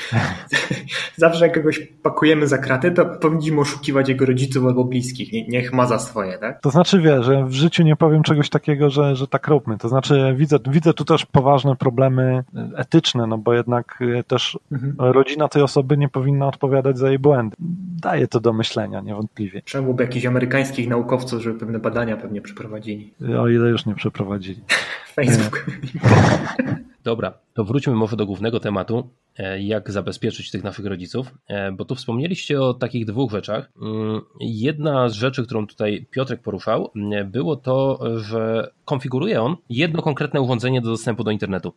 [1.16, 5.48] zawsze jak kogoś pakujemy za kraty, to powinniśmy oszukiwać jego rodziców albo bliskich.
[5.48, 6.60] Niech ma za swoje, tak?
[6.60, 9.78] To znaczy, wie, że w życiu nie powiem czegoś takiego, że, że tak róbmy.
[9.78, 12.44] To znaczy, widzę, widzę tu też poważne problemy
[12.76, 14.94] etyczne, no bo jednak e, też mhm.
[14.98, 17.56] rodzina tej osoby nie powinna odpowiadać za jej błędy.
[18.02, 19.62] Daje to do myślenia, niewątpliwie.
[19.62, 23.14] Trzeba byłoby jakichś amerykańskich naukowców, żeby pewne badania pewnie przeprowadzili.
[23.38, 24.60] O ile już nie przeprowadzili.
[25.16, 25.66] Facebook.
[27.04, 31.84] Dobra, to wróćmy może do głównego tematu, e, jak zabezpieczyć tych naszych rodziców, e, bo
[31.84, 33.70] tu wspomnieliście o takich dwóch rzeczach.
[33.82, 40.02] Mm, jedna z rzeczy, którą tutaj Piotrek poruszał, mm, było to, że konfiguruje on jedno
[40.02, 41.72] konkretne urządzenie do dostępu do internetu.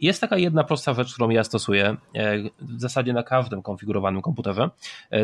[0.00, 4.70] Jest taka jedna prosta rzecz, którą ja stosuję e, w zasadzie na każdym konfigurowanym komputerze.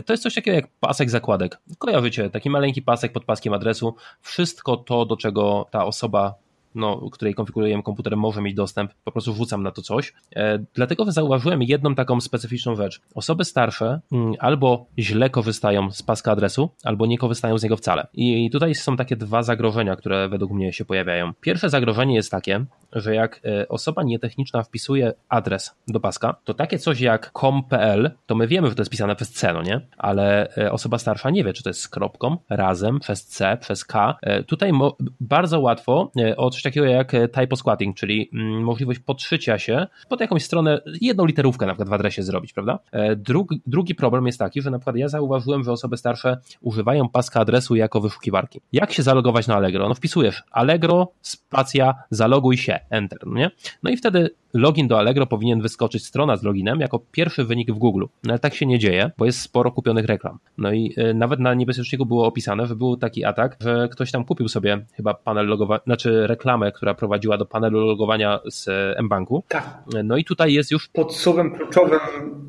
[0.07, 1.59] To jest coś takiego jak pasek zakładek.
[1.79, 3.95] Kojarzycie, taki maleńki pasek pod paskiem adresu.
[4.21, 6.35] Wszystko to, do czego ta osoba
[6.75, 10.13] no, której konfigurujemy komputer, może mieć dostęp, po prostu wrzucam na to coś.
[10.37, 13.01] E, dlatego zauważyłem jedną taką specyficzną rzecz.
[13.15, 18.07] Osoby starsze mm, albo źle korzystają z paska adresu, albo nie korzystają z niego wcale.
[18.15, 21.33] I tutaj są takie dwa zagrożenia, które według mnie się pojawiają.
[21.41, 26.79] Pierwsze zagrożenie jest takie, że jak e, osoba nietechniczna wpisuje adres do paska, to takie
[26.79, 29.81] coś jak com.pl, to my wiemy, że to jest pisane przez C, no nie?
[29.99, 33.85] Ale e, osoba starsza nie wie, czy to jest z kropką, razem, przez C, przez
[33.85, 34.17] K.
[34.47, 34.73] Tutaj
[35.21, 40.21] bardzo łatwo od coś takiego jak e, typo squatting, czyli mm, możliwość podszycia się pod
[40.21, 42.79] jakąś stronę, jedną literówkę na przykład w adresie zrobić, prawda?
[42.93, 47.09] E, drugi, drugi problem jest taki, że na przykład ja zauważyłem, że osoby starsze używają
[47.09, 48.61] paska adresu jako wyszukiwarki.
[48.73, 49.89] Jak się zalogować na Allegro?
[49.89, 53.51] No wpisujesz Allegro, spacja, zaloguj się, enter, no nie?
[53.83, 57.79] No i wtedy login do Allegro powinien wyskoczyć strona z loginem jako pierwszy wynik w
[57.79, 58.05] Google.
[58.25, 60.39] No ale tak się nie dzieje, bo jest sporo kupionych reklam.
[60.59, 64.25] No i y, nawet na niebezpieczniku było opisane, że był taki atak, że ktoś tam
[64.25, 68.69] kupił sobie chyba panel logowania, znaczy reklamę, która prowadziła do panelu logowania z
[69.03, 69.45] mBanku.
[69.49, 69.83] Tak.
[70.05, 70.89] No i tutaj jest już...
[70.89, 72.01] Pod słowem kluczowym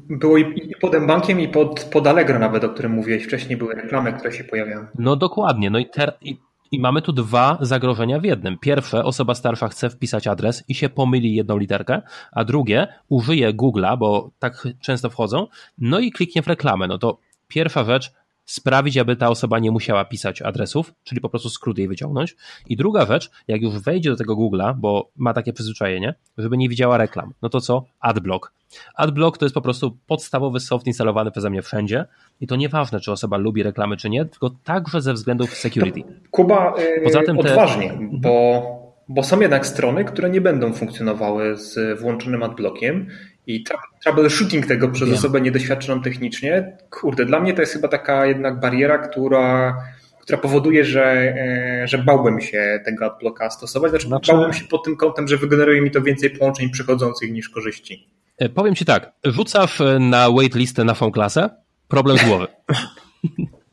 [0.10, 4.14] było i pod mBankiem i pod, pod Allegro nawet, o którym mówiłeś wcześniej, były reklamy,
[4.14, 4.86] które się pojawiają.
[5.00, 5.70] No dokładnie.
[5.70, 6.14] No i, ter...
[6.22, 6.38] i
[6.74, 8.58] i mamy tu dwa zagrożenia w jednym.
[8.58, 13.98] Pierwsze, osoba starsza chce wpisać adres i się pomyli jedną literkę, a drugie, użyje Google'a,
[13.98, 16.88] bo tak często wchodzą, no i kliknie w reklamę.
[16.88, 18.12] No to pierwsza rzecz,
[18.46, 22.36] sprawić, aby ta osoba nie musiała pisać adresów, czyli po prostu skrót jej wyciągnąć.
[22.68, 26.70] I druga rzecz, jak już wejdzie do tego Google'a, bo ma takie przyzwyczajenie, żeby nie
[26.70, 27.86] widziała reklam, no to co?
[28.00, 28.52] Adblock.
[28.96, 32.06] Adblock to jest po prostu podstawowy soft instalowany przeze mnie wszędzie
[32.42, 36.04] i to nieważne, czy osoba lubi reklamy, czy nie, tylko także ze względów security.
[36.32, 38.10] Kuba, yy, Poza tym odważnie, te...
[38.12, 38.64] bo,
[39.10, 43.08] bo są jednak strony, które nie będą funkcjonowały z włączonym adblockiem
[43.48, 43.64] i
[44.04, 45.18] troubleshooting tego przez Wiem.
[45.18, 49.78] osobę niedoświadczoną technicznie, kurde, dla mnie to jest chyba taka jednak bariera, która,
[50.22, 53.92] która powoduje, że, e, że bałbym się tego adblocka stosować.
[53.92, 57.50] Znaczy, znaczy, bałbym się pod tym kątem, że wygeneruje mi to więcej połączeń przychodzących niż
[57.50, 58.08] korzyści.
[58.38, 61.50] E, powiem Ci tak, rzucaw na waitlistę na tą klasę,
[61.88, 62.48] problem z głowy.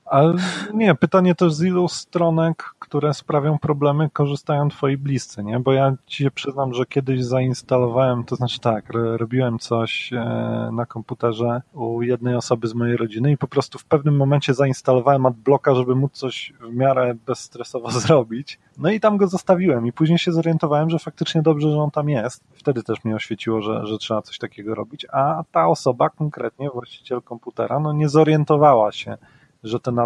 [0.04, 0.34] Ale
[0.74, 5.60] nie, pytanie też z ilu stronek, które sprawią problemy, korzystają twoi bliscy, nie?
[5.60, 10.86] Bo ja ci się przyznam, że kiedyś zainstalowałem, to znaczy tak, robiłem coś e, na
[10.86, 15.74] komputerze u jednej osoby z mojej rodziny i po prostu w pewnym momencie zainstalowałem adblocka,
[15.74, 18.58] żeby móc coś w miarę bezstresowo zrobić.
[18.78, 22.08] No i tam go zostawiłem i później się zorientowałem, że faktycznie dobrze, że on tam
[22.08, 22.44] jest.
[22.52, 27.22] Wtedy też mnie oświeciło, że, że trzeba coś takiego robić, a ta osoba konkretnie, właściciel
[27.22, 29.16] komputera, no nie zorientowała się,
[29.64, 29.98] że ten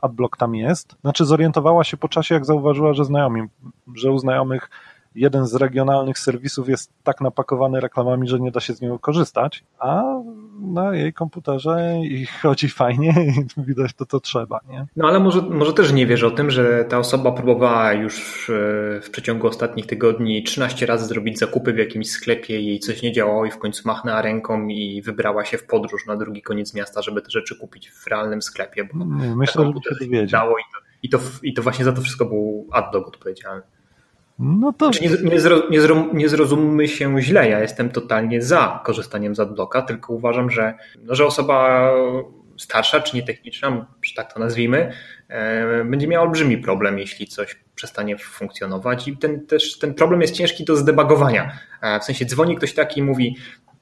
[0.00, 0.96] adblock, tam jest.
[1.00, 3.42] Znaczy zorientowała się po czasie, jak zauważyła, że znajomi,
[3.94, 4.70] że u znajomych
[5.16, 9.64] jeden z regionalnych serwisów jest tak napakowany reklamami, że nie da się z niego korzystać,
[9.78, 10.02] a
[10.60, 13.14] na jej komputerze i chodzi fajnie
[13.58, 14.60] i widać to, co trzeba.
[14.68, 14.86] Nie?
[14.96, 18.52] No ale może, może też nie wiesz o tym, że ta osoba próbowała już e,
[19.00, 23.46] w przeciągu ostatnich tygodni 13 razy zrobić zakupy w jakimś sklepie, jej coś nie działało
[23.46, 27.22] i w końcu machnęła ręką i wybrała się w podróż na drugi koniec miasta, żeby
[27.22, 28.84] te rzeczy kupić w realnym sklepie.
[28.84, 29.04] Bo
[29.36, 30.40] myślę, że się dowiedział.
[30.40, 33.62] Dało i, to, i, to, I to właśnie za to wszystko był AdDog odpowiedzialny.
[34.38, 34.92] No to...
[34.92, 39.34] Znaczy, nie, nie, zro, nie, zro, nie zrozummy się źle, ja jestem totalnie za korzystaniem
[39.34, 41.90] z AdBlocka, tylko uważam, że, no, że osoba
[42.58, 44.92] starsza czy nietechniczna, czy tak to nazwijmy,
[45.28, 50.34] e, będzie miała olbrzymi problem, jeśli coś przestanie funkcjonować i ten, też, ten problem jest
[50.34, 51.58] ciężki do zdebagowania.
[51.82, 53.36] E, w sensie dzwoni ktoś taki i mówi,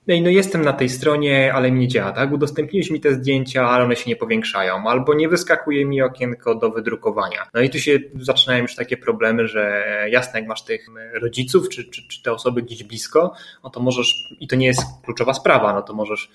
[0.08, 2.32] Ej, no jestem na tej stronie, ale mi nie działa, tak?
[2.32, 6.70] Udostępniłeś mi te zdjęcia, ale one się nie powiększają, albo nie wyskakuje mi okienko do
[6.70, 7.46] wydrukowania.
[7.54, 11.84] No i tu się zaczynają już takie problemy, że jasne, jak masz tych rodziców, czy,
[11.84, 15.72] czy, czy te osoby gdzieś blisko, no to możesz, i to nie jest kluczowa sprawa,
[15.72, 16.30] no to możesz,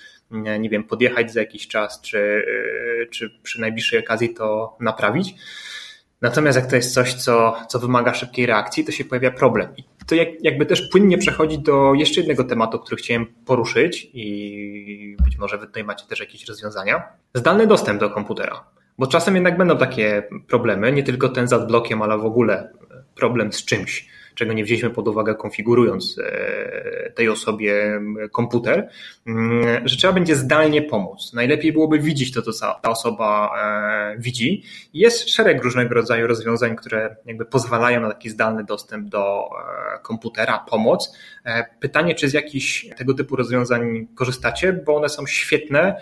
[0.59, 2.45] nie wiem, podjechać za jakiś czas, czy,
[3.11, 5.35] czy przy najbliższej okazji to naprawić.
[6.21, 9.69] Natomiast jak to jest coś, co, co wymaga szybkiej reakcji, to się pojawia problem.
[9.77, 15.17] I to jak, jakby też płynnie przechodzi do jeszcze jednego tematu, który chciałem poruszyć i
[15.23, 17.03] być może wy tutaj macie też jakieś rozwiązania.
[17.33, 18.63] Zdalny dostęp do komputera.
[18.97, 22.71] Bo czasem jednak będą takie problemy, nie tylko ten z adblockiem, ale w ogóle
[23.15, 28.89] problem z czymś czego nie wzięliśmy pod uwagę konfigurując e, tej osobie komputer,
[29.27, 31.33] mm, że trzeba będzie zdalnie pomóc.
[31.33, 34.63] Najlepiej byłoby widzieć to, co ta osoba e, widzi.
[34.93, 39.49] Jest szereg różnego rodzaju rozwiązań, które jakby pozwalają na taki zdalny dostęp do
[39.95, 41.17] e, komputera, pomoc.
[41.79, 45.95] Pytanie, czy z jakichś tego typu rozwiązań korzystacie, bo one są świetne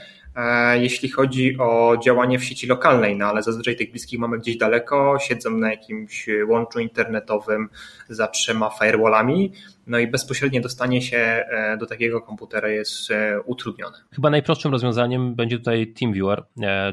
[0.74, 5.18] jeśli chodzi o działanie w sieci lokalnej, no ale zazwyczaj tych bliskich mamy gdzieś daleko,
[5.20, 7.70] siedzą na jakimś łączu internetowym
[8.10, 9.52] za trzema firewallami,
[9.88, 13.98] no i bezpośrednie dostanie się e, do takiego komputera jest e, utrudnione.
[14.16, 16.44] Chyba najprostszym rozwiązaniem będzie tutaj TeamViewer,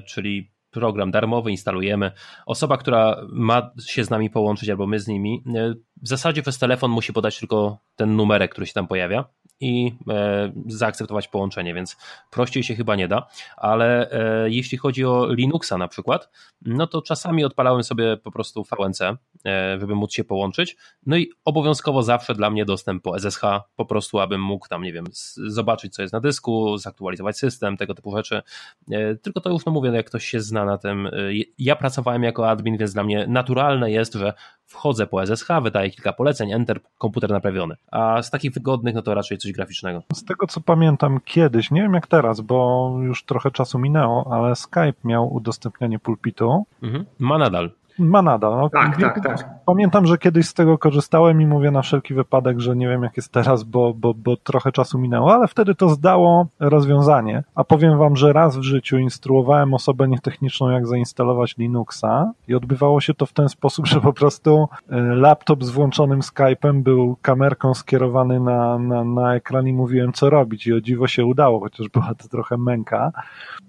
[0.06, 2.12] czyli program darmowy, instalujemy.
[2.46, 5.42] Osoba, która ma się z nami połączyć albo my z nimi,
[6.02, 9.24] w zasadzie przez telefon musi podać tylko ten numerek, który się tam pojawia
[9.60, 11.96] i e, zaakceptować połączenie, więc
[12.30, 16.30] prościej się chyba nie da, ale e, jeśli chodzi o Linuxa na przykład,
[16.62, 19.16] no to czasami odpalałem sobie po prostu VNC, e,
[19.80, 23.42] żeby móc się połączyć, no i obowiązkowo zawsze dla mnie dostęp po SSH,
[23.76, 25.04] po prostu abym mógł tam, nie wiem,
[25.46, 28.42] zobaczyć co jest na dysku, zaktualizować system, tego typu rzeczy,
[29.22, 31.10] tylko to już no mówię, jak ktoś się zna na tym,
[31.58, 34.32] ja pracowałem jako admin, więc dla mnie naturalne jest, że
[34.74, 37.76] wchodzę po SSH, wydaję kilka poleceń, enter, komputer naprawiony.
[37.90, 40.02] A z takich wygodnych, no to raczej coś graficznego.
[40.14, 44.56] Z tego co pamiętam kiedyś, nie wiem jak teraz, bo już trochę czasu minęło, ale
[44.56, 46.64] Skype miał udostępnianie pulpitu.
[46.82, 47.04] Mhm.
[47.18, 47.70] Ma nadal.
[47.98, 48.56] Ma nadal.
[48.56, 49.48] No, tak, tak, tak.
[49.66, 53.16] Pamiętam, że kiedyś z tego korzystałem i mówię na wszelki wypadek, że nie wiem jak
[53.16, 57.42] jest teraz, bo, bo, bo trochę czasu minęło, ale wtedy to zdało rozwiązanie.
[57.54, 63.00] A powiem wam, że raz w życiu instruowałem osobę nietechniczną, jak zainstalować Linuxa i odbywało
[63.00, 67.74] się to w ten sposób, że po prostu y, laptop z włączonym Skype'em był kamerką
[67.74, 71.88] skierowany na, na, na ekran i mówiłem co robić i o dziwo się udało, chociaż
[71.88, 73.12] była to trochę męka.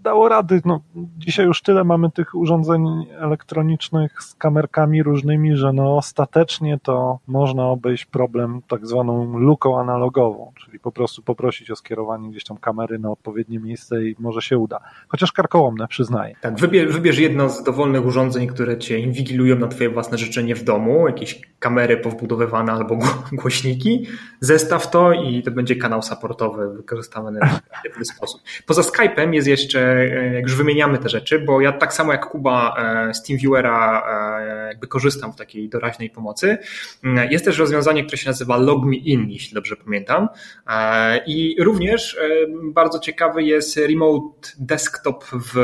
[0.03, 0.79] Dało rady, no
[1.17, 7.65] dzisiaj już tyle mamy tych urządzeń elektronicznych, z kamerkami różnymi, że no ostatecznie to można
[7.65, 12.99] obejść problem tak zwaną luką analogową, czyli po prostu poprosić o skierowanie gdzieś tam kamery
[12.99, 14.79] na odpowiednie miejsce i może się uda.
[15.07, 16.35] Chociaż karkołomne, przyznaję.
[16.41, 20.63] Tak, wybierz, wybierz jedno z dowolnych urządzeń, które cię inwigilują na twoje własne życzenie w
[20.63, 22.97] domu, jakieś kamery powbudowywane albo
[23.41, 24.07] głośniki,
[24.39, 27.39] zestaw to i to będzie kanał supportowy wykorzystany
[27.91, 28.41] w ten sposób.
[28.65, 32.29] Poza Skype'em jest jeszcze, e, jak już wymieniamy te rzeczy, bo ja tak samo jak
[32.29, 36.57] Kuba e, z TeamViewera E, jakby korzystam w takiej doraźnej pomocy.
[37.03, 40.27] Mm, jest też rozwiązanie, które się nazywa LogMeIn, jeśli dobrze pamiętam.
[40.67, 42.29] E, I również e,
[42.63, 45.55] bardzo ciekawy jest Remote Desktop w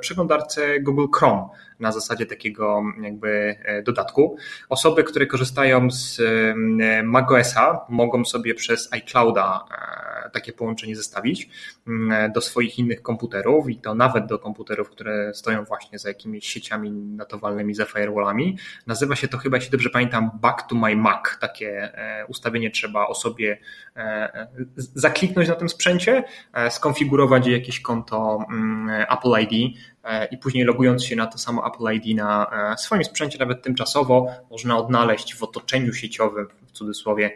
[0.00, 1.48] przeglądarce Google Chrome
[1.80, 4.36] na zasadzie takiego jakby dodatku.
[4.68, 6.20] Osoby, które korzystają z
[7.04, 9.64] macOSa mogą sobie przez iClouda
[10.34, 11.48] takie połączenie zestawić
[11.86, 16.46] mm, do swoich innych komputerów i to nawet do komputerów, które stoją właśnie za jakimiś
[16.46, 18.58] sieciami natowalnymi, za firewallami.
[18.86, 21.38] Nazywa się to chyba, jeśli dobrze pamiętam, Back to My Mac.
[21.40, 23.58] Takie e, ustawienie trzeba osobie
[23.96, 29.76] e, zakliknąć na tym sprzęcie, e, skonfigurować jakieś konto mm, Apple ID,
[30.30, 32.46] i później logując się na to samo Apple ID na
[32.78, 37.30] swoim sprzęcie, nawet tymczasowo, można odnaleźć w otoczeniu sieciowym, w cudzysłowie,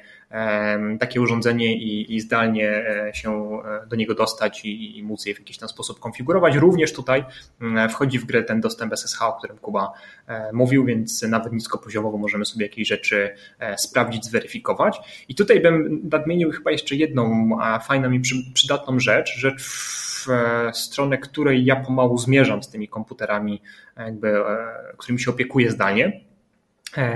[1.01, 5.35] takie urządzenie i, i zdalnie e, się e, do niego dostać i, i móc je
[5.35, 6.57] w jakiś tam sposób konfigurować.
[6.57, 7.25] Również tutaj
[7.61, 9.93] mm, wchodzi w grę ten dostęp SSH, o którym Kuba
[10.27, 13.35] e, mówił, więc nawet niskopoziomowo możemy sobie jakieś rzeczy
[13.77, 15.25] sprawdzić, zweryfikować.
[15.29, 17.51] I tutaj bym nadmienił chyba jeszcze jedną
[17.87, 18.21] fajną i
[18.55, 19.63] przydatną rzecz, rzecz
[20.19, 23.63] w stronę której ja pomału zmierzam z tymi komputerami,
[23.97, 24.35] jakby,
[24.99, 26.21] którymi się opiekuję zdalnie,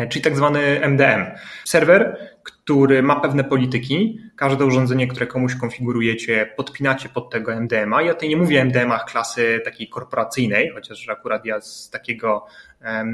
[0.09, 1.25] czyli tak zwany MDM.
[1.65, 2.62] Serwer, który
[3.03, 4.19] ma pewne polityki.
[4.37, 8.03] Każde urządzenie, które komuś konfigurujecie, podpinacie pod tego MDMA.
[8.03, 12.47] Ja tutaj nie mówię o MDM-ach klasy takiej korporacyjnej, chociaż akurat ja z takiego
[12.85, 13.05] E,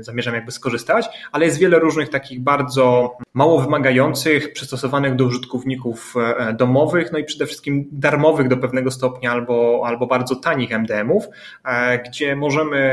[0.00, 6.52] zamierzam jakby skorzystać, ale jest wiele różnych takich bardzo mało wymagających, przystosowanych do użytkowników e,
[6.52, 11.28] domowych, no i przede wszystkim darmowych do pewnego stopnia albo, albo bardzo tanich MDM-ów,
[11.64, 12.84] e, gdzie możemy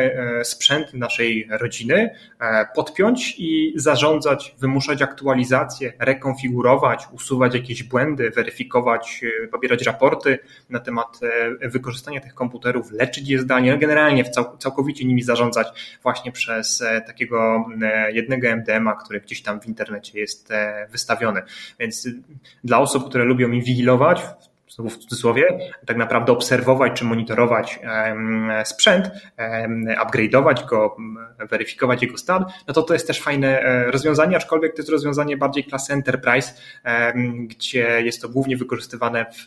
[0.44, 2.16] sprzęt naszej rodziny
[2.76, 5.02] podpiąć i zarządzać, wymuszać
[5.72, 11.20] aktualizacje, rekonfigurować, usuwać jakieś błędy, weryfikować, pobierać raporty na temat
[11.62, 14.24] wykorzystania tych komputerów, leczyć je zdalnie, no generalnie
[14.60, 20.20] całkowicie nimi zarządzać właśnie przez e, takiego e, jednego MDM-a, który gdzieś tam w internecie
[20.20, 21.42] jest e, wystawiony.
[21.80, 22.08] Więc
[22.64, 24.22] dla osób, które lubią inwigilować,
[24.72, 27.80] znowu w cudzysłowie, tak naprawdę obserwować czy monitorować
[28.64, 29.12] sprzęt,
[30.06, 30.96] upgrade'ować go,
[31.50, 35.38] weryfikować jego stan, no to to jest też fajne e, rozwiązanie, aczkolwiek to jest rozwiązanie
[35.38, 36.54] bardziej klasy enterprise,
[37.40, 39.46] gdzie jest to głównie wykorzystywane w,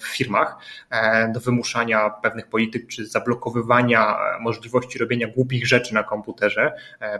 [0.00, 0.56] w firmach
[0.90, 6.72] e, do wymuszania pewnych polityk czy zablokowywania e, możliwości robienia głupich rzeczy na komputerze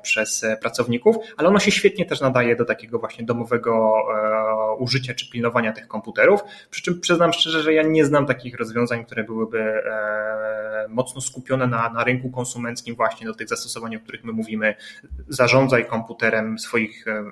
[0.03, 4.03] przez pracowników, ale ono się świetnie też nadaje do takiego właśnie domowego
[4.77, 9.05] użycia czy pilnowania tych komputerów, przy czym przyznam szczerze, że ja nie znam takich rozwiązań,
[9.05, 14.25] które byłyby e, mocno skupione na, na rynku konsumenckim właśnie do tych zastosowań, o których
[14.25, 14.75] my mówimy.
[15.29, 17.25] Zarządzaj komputerem swoich e,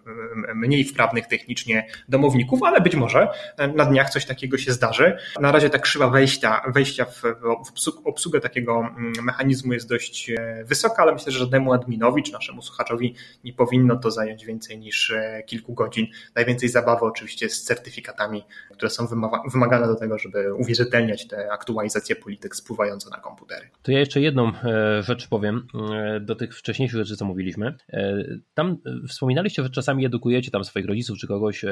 [0.55, 3.29] mniej wprawnych technicznie domowników, ale być może
[3.75, 5.17] na dniach coś takiego się zdarzy.
[5.41, 10.65] Na razie ta krzywa wejścia, wejścia w, w obsługę takiego mm, mechanizmu jest dość e,
[10.65, 15.15] wysoka, ale myślę, że żadnemu adminowi czy naszemu słuchaczowi nie powinno to zająć więcej niż
[15.47, 16.07] kilku godzin.
[16.35, 19.07] Najwięcej zabawy oczywiście z certyfikatami, które są
[19.53, 23.71] wymagane do tego, żeby uwierzytelniać te aktualizacje polityk spływające na komputery.
[23.83, 27.75] To ja jeszcze jedną e, rzecz powiem e, do tych wcześniejszych rzeczy, co mówiliśmy.
[27.93, 28.25] E,
[28.55, 28.77] tam
[29.09, 31.65] wspominaliście, że czasami edukujecie tam swoich rodziców czy kogoś,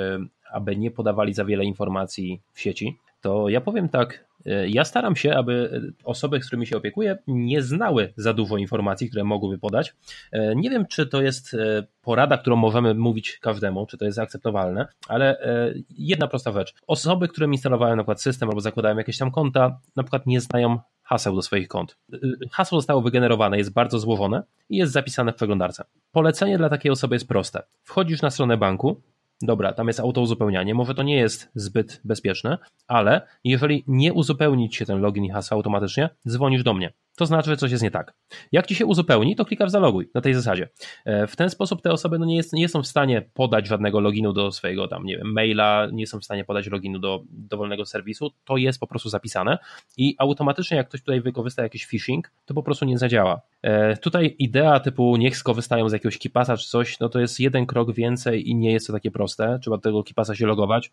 [0.53, 2.99] aby nie podawali za wiele informacji w sieci.
[3.21, 4.25] To ja powiem tak,
[4.67, 9.25] ja staram się, aby osoby, z którymi się opiekuję, nie znały za dużo informacji, które
[9.25, 9.95] mogłyby podać.
[10.57, 11.57] Nie wiem, czy to jest
[12.03, 15.37] porada, którą możemy mówić każdemu, czy to jest akceptowalne, ale
[15.91, 16.75] jedna prosta rzecz.
[16.87, 20.79] Osoby, które instalowają na przykład system albo zakładają jakieś tam konta, na przykład nie znają
[21.13, 21.97] haseł do swoich kont.
[22.51, 25.85] Hasło zostało wygenerowane, jest bardzo złożone i jest zapisane w przeglądarce.
[26.13, 27.63] Polecenie dla takiej osoby jest proste.
[27.85, 29.01] Wchodzisz na stronę banku,
[29.45, 30.75] Dobra, tam jest autouzupełnianie.
[30.75, 35.57] Może to nie jest zbyt bezpieczne, ale jeżeli nie uzupełnić się ten login i hasło
[35.57, 36.93] automatycznie, dzwonisz do mnie.
[37.17, 38.15] To znaczy, że coś jest nie tak.
[38.53, 40.69] Jak ci się uzupełni, to klikasz zaloguj na tej zasadzie.
[41.05, 44.01] E, w ten sposób te osoby no nie, jest, nie są w stanie podać żadnego
[44.01, 47.87] loginu do swojego tam, nie wiem, maila, nie są w stanie podać loginu do dowolnego
[47.87, 48.31] serwisu.
[48.45, 49.59] To jest po prostu zapisane
[49.97, 53.41] i automatycznie, jak ktoś tutaj wykorzysta jakiś phishing, to po prostu nie zadziała.
[53.63, 57.67] E, tutaj idea typu niech skorzystają z jakiegoś kipasa czy coś, no to jest jeden
[57.67, 59.59] krok więcej i nie jest to takie proste.
[59.63, 60.93] Trzeba do tego kipasa się logować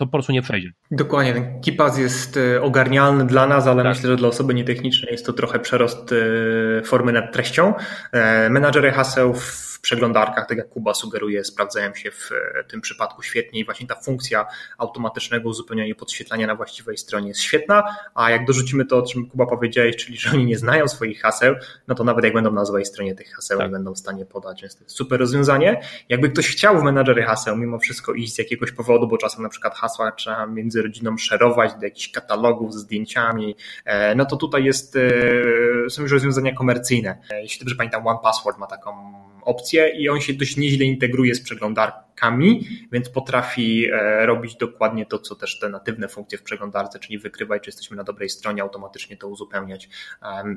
[0.00, 0.72] to po prostu nie przejdzie.
[0.90, 3.92] Dokładnie, ten KeePass jest e, ogarnialny dla nas, ale tak.
[3.92, 7.74] myślę, że dla osoby nietechnicznej jest to trochę przerost e, formy nad treścią.
[8.12, 12.30] E, menadżery haseł w przeglądarkach, tak jak Kuba sugeruje, sprawdzają się w
[12.68, 14.46] tym przypadku świetnie i właśnie ta funkcja
[14.78, 19.30] automatycznego uzupełniania i podświetlania na właściwej stronie jest świetna, a jak dorzucimy to, o czym
[19.30, 21.54] Kuba powiedziałeś, czyli że oni nie znają swoich haseł,
[21.88, 23.66] no to nawet jak będą na złej stronie tych haseł, tak.
[23.66, 25.80] nie będą w stanie podać, więc to jest super rozwiązanie.
[26.08, 29.48] Jakby ktoś chciał w menadżery haseł mimo wszystko iść z jakiegoś powodu, bo czasem na
[29.48, 34.64] przykład hasła trzeba między rodziną szerować do jakichś katalogów z zdjęciami, e, no to tutaj
[34.64, 37.18] jest, e, są już rozwiązania komercyjne.
[37.30, 39.12] E, jeśli dobrze pamiętam, One Password ma taką
[39.44, 45.18] opcję i on się dość nieźle integruje z przeglądarkami, więc potrafi e, robić dokładnie to,
[45.18, 49.16] co też te natywne funkcje w przeglądarce, czyli wykrywać, czy jesteśmy na dobrej stronie, automatycznie
[49.16, 49.88] to uzupełniać.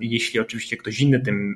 [0.01, 1.55] Jeśli oczywiście ktoś inny tym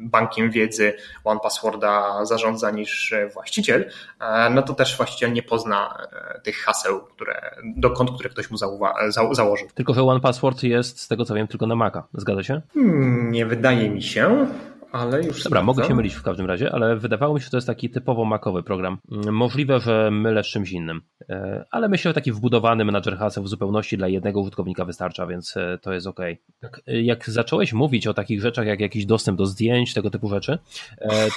[0.00, 0.92] bankiem wiedzy
[1.24, 6.06] One Passworda zarządza niż właściciel, e, no to też właściciel nie pozna
[6.36, 9.68] e, tych haseł, które, do kont, które ktoś mu zauwa- za- założył.
[9.74, 12.06] Tylko, że One Password jest, z tego co wiem, tylko na Maca.
[12.14, 12.60] Zgadza się?
[12.74, 14.46] Hmm, nie wydaje mi się
[14.92, 15.42] ale już.
[15.42, 17.90] Dobra, mogę się mylić w każdym razie, ale wydawało mi się, że to jest taki
[17.90, 18.98] typowo makowy program.
[19.32, 23.48] Możliwe, że mylę z czymś innym, e, ale myślę, że taki wbudowany menadżer haseł w
[23.48, 26.20] zupełności dla jednego użytkownika wystarcza, więc e, to jest ok.
[26.62, 30.58] Jak, jak zacząłeś mówić o takich rzeczach jak jakiś dostęp do zdjęć, tego typu rzeczy,
[31.00, 31.28] e,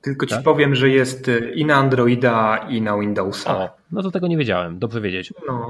[0.00, 0.44] Tylko ci tak?
[0.44, 3.58] powiem, że jest i na Androida, i na Windowsa.
[3.58, 5.32] O, no to tego nie wiedziałem, dobrze wiedzieć.
[5.46, 5.66] No.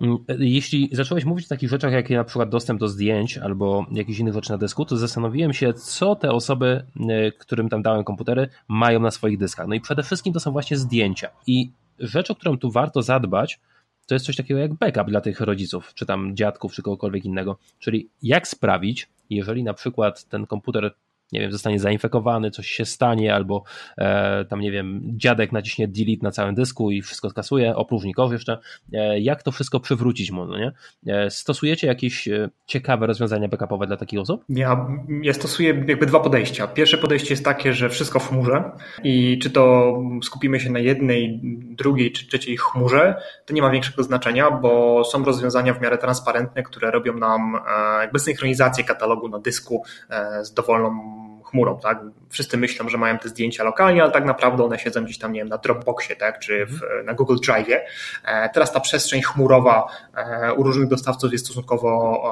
[0.00, 4.18] Mm, jeśli zacząłeś mówić o takich rzeczach, jak na przykład dostęp do zdjęć albo jakichś
[4.18, 8.48] innych rzeczy na dysku, to zastanowiłem się, co te osoby, y, którym tam dałem komputery,
[8.68, 9.66] mają na swoich dyskach.
[9.66, 11.28] No i przede wszystkim to są właśnie zdjęcia.
[11.46, 13.60] I rzecz, o którą tu warto zadbać,
[14.06, 17.58] to jest coś takiego jak backup dla tych rodziców, czy tam dziadków, czy kogokolwiek innego.
[17.78, 20.94] Czyli jak sprawić, jeżeli na przykład ten komputer
[21.32, 23.62] nie wiem, zostanie zainfekowany, coś się stanie, albo
[23.98, 28.58] e, tam, nie wiem, dziadek naciśnie delete na całym dysku i wszystko skasuje, opróżnikow jeszcze,
[28.92, 30.72] e, jak to wszystko przywrócić mu, no nie?
[31.06, 34.44] E, stosujecie jakieś e, ciekawe rozwiązania backupowe dla takich osób?
[34.48, 34.86] Ja,
[35.22, 36.66] ja stosuję jakby dwa podejścia.
[36.66, 38.70] Pierwsze podejście jest takie, że wszystko w chmurze
[39.04, 41.40] i czy to skupimy się na jednej,
[41.76, 46.62] drugiej czy trzeciej chmurze, to nie ma większego znaczenia, bo są rozwiązania w miarę transparentne,
[46.62, 51.21] które robią nam e, jakby synchronizację katalogu na dysku e, z dowolną
[51.52, 52.00] chmurą, tak?
[52.28, 55.40] Wszyscy myślą, że mają te zdjęcia lokalnie, ale tak naprawdę one siedzą gdzieś tam, nie
[55.40, 56.38] wiem, na Dropboxie, tak?
[56.38, 57.06] Czy w, mhm.
[57.06, 57.78] na Google Drive'ie.
[58.24, 59.86] E, teraz ta przestrzeń chmurowa
[60.16, 62.22] e, u różnych dostawców jest stosunkowo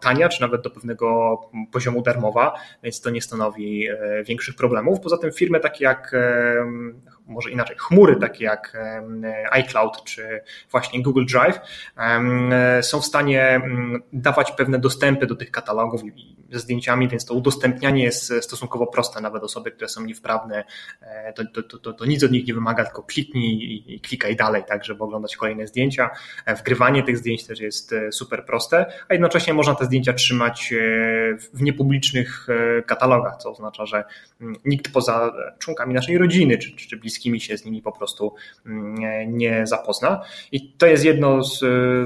[0.00, 1.38] tania, czy nawet do pewnego
[1.72, 5.00] poziomu darmowa, więc to nie stanowi e, większych problemów.
[5.00, 6.14] Poza tym firmy takie jak
[7.30, 8.76] może inaczej, chmury takie jak
[9.50, 11.60] iCloud czy właśnie Google Drive
[12.82, 13.60] są w stanie
[14.12, 16.02] dawać pewne dostępy do tych katalogów
[16.52, 19.20] ze zdjęciami, więc to udostępnianie jest stosunkowo proste.
[19.20, 20.64] Nawet osoby, które są niewprawne,
[21.00, 24.62] e, to, to, to, to nic od nich nie wymaga, tylko kliknij i klikaj dalej,
[24.68, 26.10] tak, żeby oglądać kolejne zdjęcia.
[26.46, 30.74] E, wgrywanie tych zdjęć też jest e, super proste, a jednocześnie można te zdjęcia trzymać
[31.54, 32.46] w niepublicznych
[32.86, 34.04] katalogach, co oznacza, że
[34.64, 38.34] nikt poza członkami naszej rodziny czy, czy bliskimi się z nimi po prostu
[39.26, 40.22] nie zapozna.
[40.52, 41.58] I to jest jedno z,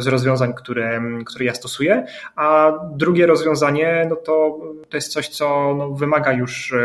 [0.02, 2.06] z rozwiązań, które, które ja stosuję,
[2.36, 6.76] a drugie rozwiązanie, no to to, jest coś, co no, wymaga już e,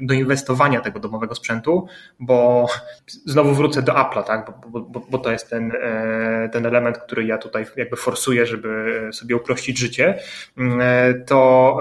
[0.00, 1.86] doinwestowania tego domowego sprzętu,
[2.20, 2.66] bo
[3.06, 4.52] znowu wrócę do Apple'a, tak?
[4.68, 9.00] bo, bo, bo to jest ten, e, ten element, który ja tutaj jakby forsuję, żeby
[9.12, 10.18] sobie uprościć życie.
[10.80, 11.78] E, to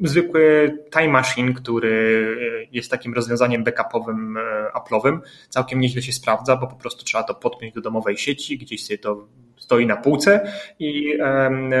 [0.00, 4.38] zwykły Time Machine, który jest takim rozwiązaniem backupowym
[4.72, 8.86] Apple'owym, całkiem nieźle się sprawdza, bo po prostu trzeba to podpiąć do domowej sieci, gdzieś
[8.86, 9.26] sobie to
[9.68, 11.18] stoi na półce i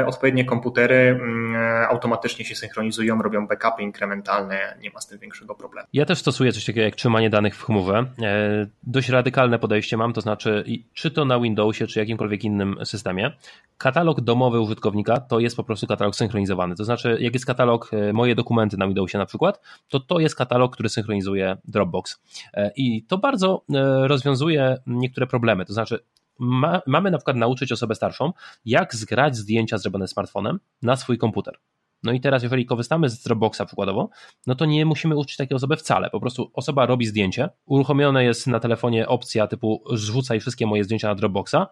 [0.06, 1.56] odpowiednie komputery mm,
[1.90, 5.88] automatycznie się synchronizują, robią backupy inkrementalne, nie ma z tym większego problemu.
[5.92, 8.06] Ja też stosuję coś takiego jak trzymanie danych w chmurze.
[8.22, 10.64] E, dość radykalne podejście mam, to znaczy
[10.94, 13.32] czy to na Windowsie, czy jakimkolwiek innym systemie,
[13.78, 16.74] katalog domowy użytkownika to jest po prostu katalog synchronizowany.
[16.74, 20.36] To znaczy, jak jest katalog e, moje dokumenty na Windowsie na przykład, to to jest
[20.36, 22.20] katalog, który synchronizuje Dropbox.
[22.54, 23.64] E, I to bardzo
[24.02, 25.64] rozwiązuje niektóre problemy.
[25.64, 25.98] To znaczy,
[26.38, 28.32] ma, mamy na przykład nauczyć osobę starszą,
[28.64, 31.58] jak zgrać zdjęcia zrobione smartfonem na swój komputer.
[32.02, 34.08] No i teraz, jeżeli korzystamy z Dropboxa przykładowo,
[34.46, 36.10] no to nie musimy uczyć takiej osoby wcale.
[36.10, 41.08] Po prostu osoba robi zdjęcie, uruchomione jest na telefonie opcja typu zrzucaj wszystkie moje zdjęcia
[41.08, 41.66] na Dropboxa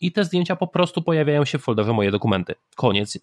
[0.00, 2.54] i te zdjęcia po prostu pojawiają się w folderze moje dokumenty.
[2.76, 3.20] Koniec y,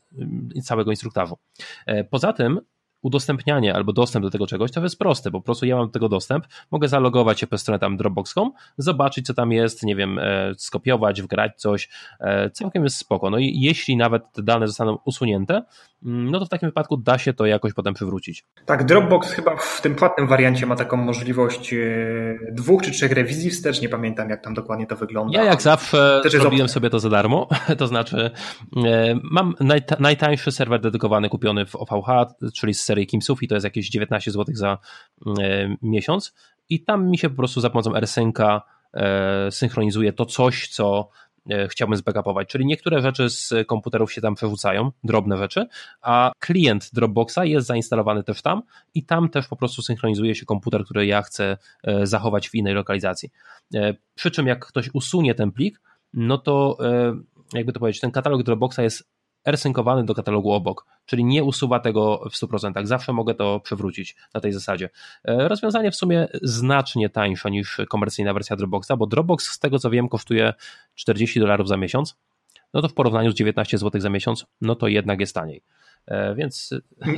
[0.63, 1.37] całego instruktażu.
[1.85, 2.61] E, poza tym
[3.01, 6.09] udostępnianie albo dostęp do tego czegoś, to jest proste, po prostu ja mam do tego
[6.09, 10.53] dostęp, mogę zalogować się przez stronę tam Dropbox.com, zobaczyć co tam jest, nie wiem, e,
[10.57, 11.89] skopiować, wgrać coś,
[12.19, 13.29] e, całkiem jest spoko.
[13.29, 15.63] No i jeśli nawet te dane zostaną usunięte,
[16.05, 18.45] mm, no to w takim wypadku da się to jakoś potem przywrócić.
[18.65, 21.77] Tak, Dropbox chyba w tym płatnym wariancie ma taką możliwość e,
[22.51, 25.39] dwóch czy trzech rewizji wstecz, nie pamiętam jak tam dokładnie to wygląda.
[25.39, 28.31] Ja jak zawsze Też zrobiłem sobie to za darmo, to znaczy
[29.23, 29.55] mam
[29.99, 32.07] najtańszy serwer dedykowany kupiony w OVH,
[32.53, 34.77] czyli z serii Kimsów i to jest jakieś 19 zł za
[35.39, 36.33] e, miesiąc
[36.69, 38.61] i tam mi się po prostu za pomocą AirSynca
[38.93, 41.09] e, synchronizuje to coś, co
[41.49, 45.67] e, chciałbym zbackupować, czyli niektóre rzeczy z komputerów się tam przerzucają, drobne rzeczy,
[46.01, 48.61] a klient Dropboxa jest zainstalowany też tam
[48.93, 51.57] i tam też po prostu synchronizuje się komputer, który ja chcę
[52.03, 53.29] zachować w innej lokalizacji.
[54.15, 55.81] Przy czym jak ktoś usunie ten plik,
[56.13, 56.77] no to
[57.53, 59.14] jakby to powiedzieć, ten katalog Dropboxa jest
[59.51, 62.85] rsynkowany do katalogu obok, czyli nie usuwa tego w 100%.
[62.85, 64.89] Zawsze mogę to przywrócić na tej zasadzie.
[65.25, 69.89] E, rozwiązanie w sumie znacznie tańsze niż komercyjna wersja Dropboxa, bo Dropbox z tego co
[69.89, 70.53] wiem kosztuje
[70.95, 72.15] 40 dolarów za miesiąc,
[72.73, 75.61] no to w porównaniu z 19 zł za miesiąc, no to jednak jest taniej.
[76.07, 76.69] E, więc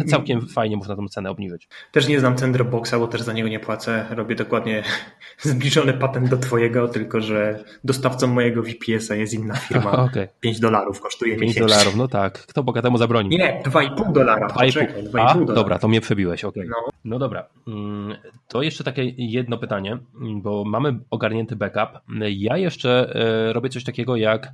[0.07, 1.67] całkiem fajnie można tą cenę obniżyć.
[1.91, 4.05] Też nie znam cen Dropboxa, bo też za niego nie płacę.
[4.09, 4.83] Robię dokładnie
[5.39, 9.91] zbliżony patent do twojego, tylko że dostawcą mojego VPS-a jest inna firma.
[10.05, 10.27] okay.
[10.39, 11.67] 5 dolarów kosztuje 5 miesięcznie.
[11.67, 12.33] dolarów, no tak.
[12.33, 13.29] Kto bogatemu zabroni?
[13.29, 14.47] Nie, 2,5 dolara.
[14.47, 14.87] 2,5
[15.19, 15.53] A, dolara.
[15.55, 16.63] dobra, to mnie przebiłeś, okej.
[16.63, 16.81] Okay.
[16.85, 16.91] No.
[17.05, 18.17] no dobra, mm,
[18.47, 21.99] to jeszcze takie jedno pytanie, bo mamy ogarnięty backup.
[22.29, 24.51] Ja jeszcze e, robię coś takiego jak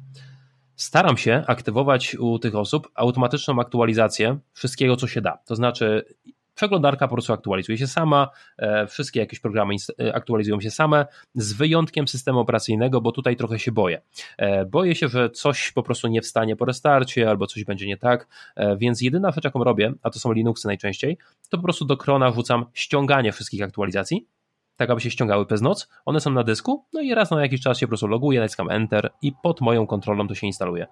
[0.75, 5.37] staram się aktywować u tych osób automatyczną aktualizację wszystkiego, co się da.
[5.45, 6.05] To znaczy,
[6.55, 11.05] Przeglądarka po prostu aktualizuje się sama, e, wszystkie jakieś programy e, aktualizują się same,
[11.35, 14.01] z wyjątkiem systemu operacyjnego, bo tutaj trochę się boję.
[14.37, 17.97] E, boję się, że coś po prostu nie wstanie po restarcie, albo coś będzie nie
[17.97, 18.27] tak,
[18.77, 21.17] więc jedyna rzecz, jaką robię, a to są Linuxy najczęściej,
[21.49, 24.27] to po prostu do krona wrzucam ściąganie wszystkich aktualizacji,
[24.77, 25.89] tak aby się ściągały przez noc.
[26.05, 28.71] One są na dysku, no i raz na jakiś czas się po prostu loguję, naciskam
[28.71, 30.87] Enter i pod moją kontrolą to się instaluje.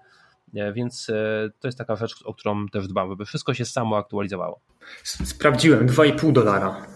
[0.54, 3.96] E, więc e, to jest taka rzecz, o którą też dbam, żeby wszystko się samo
[3.96, 4.60] aktualizowało.
[5.04, 6.86] Sprawdziłem, 2,5 dolara.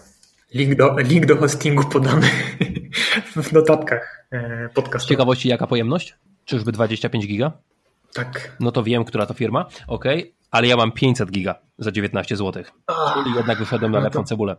[0.53, 2.29] Link do, link do hostingu podamy
[3.43, 5.07] w notatkach e, podcastu.
[5.07, 6.15] Z ciekawości, jaka pojemność?
[6.45, 7.51] Czyżby 25 giga?
[8.13, 8.57] Tak.
[8.59, 9.65] No to wiem, która to firma.
[9.87, 10.05] Ok,
[10.51, 12.63] ale ja mam 500 giga za 19 zł.
[13.13, 14.55] Czyli jednak wyszedłem na no lepszą cebulę.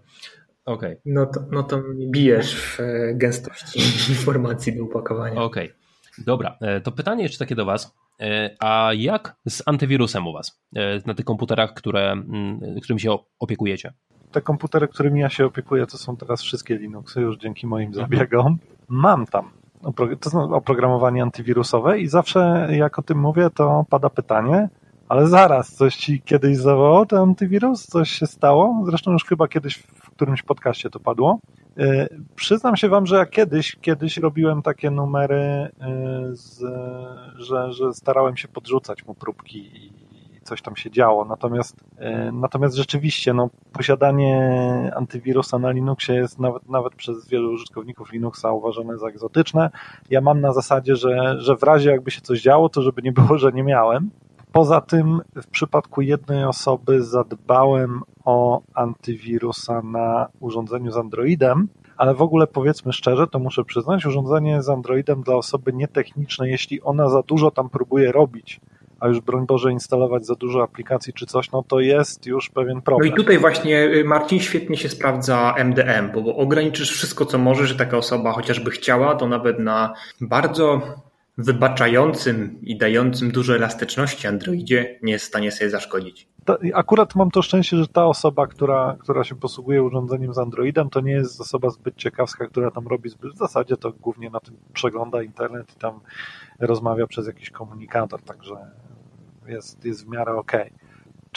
[0.69, 1.01] Okay.
[1.05, 2.79] No, to, no to bijesz w
[3.15, 3.81] gęstości
[4.13, 5.43] informacji do opakowania.
[5.43, 5.67] Okej.
[5.67, 5.79] Okay.
[6.25, 7.95] Dobra, to pytanie jeszcze takie do Was.
[8.21, 13.19] E, a jak z antywirusem u Was e, na tych komputerach, które, mm, którymi się
[13.39, 13.93] opiekujecie?
[14.33, 18.07] Te komputery, którymi ja się opiekuję, to są teraz wszystkie Linuxy, już dzięki moim mhm.
[18.07, 18.59] zabiegom.
[18.89, 19.51] Mam tam
[20.21, 24.69] to oprogramowanie antywirusowe i zawsze jak o tym mówię, to pada pytanie,
[25.09, 27.87] ale zaraz, coś ci kiedyś zawołał ten antywirus?
[27.87, 28.83] Coś się stało?
[28.87, 31.39] Zresztą już chyba kiedyś w którymś podcaście to padło.
[31.79, 35.71] E, przyznam się wam, że ja kiedyś, kiedyś robiłem takie numery, e,
[36.33, 36.65] z,
[37.37, 39.93] że, że starałem się podrzucać mu próbki i
[40.43, 41.25] coś tam się działo.
[41.25, 48.13] Natomiast, e, natomiast rzeczywiście no, posiadanie antywirusa na Linuxie jest nawet, nawet przez wielu użytkowników
[48.13, 49.71] Linuxa uważane za egzotyczne.
[50.11, 53.13] Ja mam na zasadzie, że, że w razie jakby się coś działo, to żeby nie
[53.13, 54.11] było, że nie miałem.
[54.53, 62.23] Poza tym w przypadku jednej osoby zadbałem o antywirusa na urządzeniu z Androidem, ale w
[62.23, 67.23] ogóle powiedzmy szczerze, to muszę przyznać, urządzenie z Androidem dla osoby nietechnicznej, jeśli ona za
[67.23, 68.61] dużo tam próbuje robić,
[69.01, 72.83] a już broń Boże instalować za dużo aplikacji czy coś, no to jest już pewien
[72.83, 73.09] problem.
[73.09, 77.69] No i tutaj właśnie y, Marcin świetnie się sprawdza MDM, bo ograniczysz wszystko co możesz,
[77.69, 80.81] że taka osoba chociażby chciała, to nawet na bardzo
[81.39, 86.29] wybaczającym i dającym dużo elastyczności Androidzie nie jest w stanie sobie zaszkodzić.
[86.75, 91.01] Akurat mam to szczęście, że ta osoba, która, która się posługuje urządzeniem z Androidem, to
[91.01, 93.35] nie jest osoba zbyt ciekawska, która tam robi zbyt.
[93.35, 96.01] W zasadzie to głównie na tym przegląda internet i tam
[96.61, 98.57] rozmawia przez jakiś komunikator, także
[99.49, 100.71] jest, jest w miarę okej.
[100.73, 100.88] Okay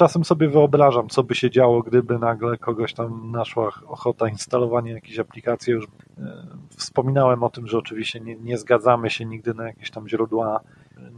[0.01, 5.19] czasem sobie wyobrażam, co by się działo, gdyby nagle kogoś tam naszła ochota instalowania jakiejś
[5.19, 5.73] aplikacji.
[5.73, 5.89] Już e,
[6.77, 10.61] wspominałem o tym, że oczywiście nie, nie zgadzamy się nigdy na jakieś tam źródła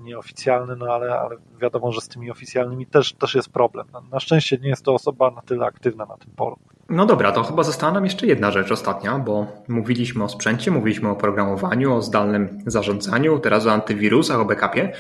[0.04, 3.88] nieoficjalne, no ale, ale wiadomo, że z tymi oficjalnymi też, też jest problem.
[4.12, 6.58] Na szczęście nie jest to osoba na tyle aktywna na tym polu.
[6.90, 11.10] No dobra, to chyba została nam jeszcze jedna rzecz ostatnia, bo mówiliśmy o sprzęcie, mówiliśmy
[11.10, 14.94] o programowaniu, o zdalnym zarządzaniu, teraz o antywirusach, o backupie.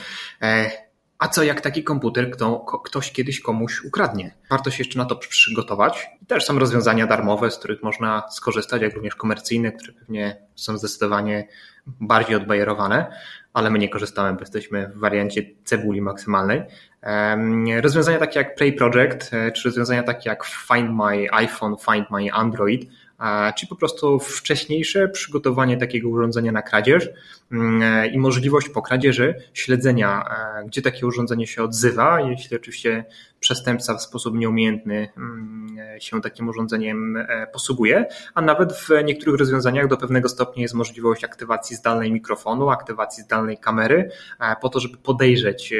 [1.24, 4.36] A co jak taki komputer kto, ktoś kiedyś komuś ukradnie?
[4.49, 6.07] Warto się jeszcze na to przygotować.
[6.28, 11.47] Też są rozwiązania darmowe, z których można skorzystać, jak również komercyjne, które pewnie są zdecydowanie
[11.88, 13.15] bardziej odbajerowane,
[13.53, 16.61] ale my nie korzystamy, bo jesteśmy w wariancie cebuli maksymalnej.
[17.82, 22.34] Rozwiązania takie jak Play Project, e, czy rozwiązania takie jak Find My iPhone, Find My
[22.34, 22.91] Android,
[23.55, 27.09] czy po prostu wcześniejsze przygotowanie takiego urządzenia na kradzież
[27.51, 30.26] mm, i możliwość po kradzieży śledzenia,
[30.61, 33.05] e, gdzie takie urządzenie się odzywa, jeśli oczywiście
[33.44, 39.88] przestępca w sposób nieumiejętny mm, się takim urządzeniem e, posługuje, a nawet w niektórych rozwiązaniach
[39.88, 44.12] do pewnego stopnia jest możliwość aktywacji zdalnej mikrofonu, aktywacji zdalnej kamery,
[44.62, 45.74] po to, żeby podejrzeć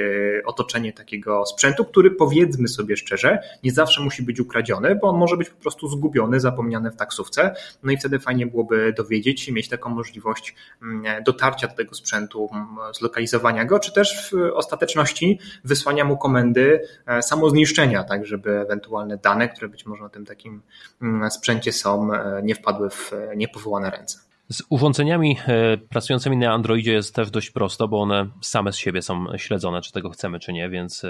[0.46, 5.38] otoczenie takiego sprzętu, który powiedzmy sobie szczerze, nie zawsze musi być ukradziony, bo on może
[5.38, 9.70] być po prostu zgubiony, zapomniany w taksówce, no i wtedy fajnie byłoby dowiedzieć się, mieć
[9.70, 16.06] taką możliwość mm, dotarcia do tego sprzętu, mm, zlokalizowania go, czy też w ostateczności wysłania
[16.06, 20.62] mu komendy e, samo zniszczenia, tak żeby ewentualne dane, które być może na tym takim
[21.02, 24.20] mm, sprzęcie są, e, nie wpadły w e, niepowołane ręce.
[24.50, 29.02] Z urządzeniami e, pracującymi na Androidzie jest też dość prosto, bo one same z siebie
[29.02, 31.02] są śledzone, czy tego chcemy, czy nie, więc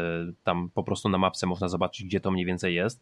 [0.43, 3.01] tam po prostu na mapce można zobaczyć, gdzie to mniej więcej jest.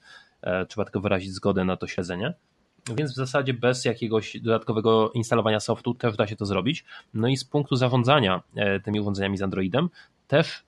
[0.67, 2.33] Trzeba tylko wyrazić zgodę na to śledzenie.
[2.95, 6.85] Więc w zasadzie bez jakiegoś dodatkowego instalowania softu też da się to zrobić.
[7.13, 8.43] No i z punktu zarządzania
[8.83, 9.89] tymi urządzeniami z Androidem
[10.27, 10.63] też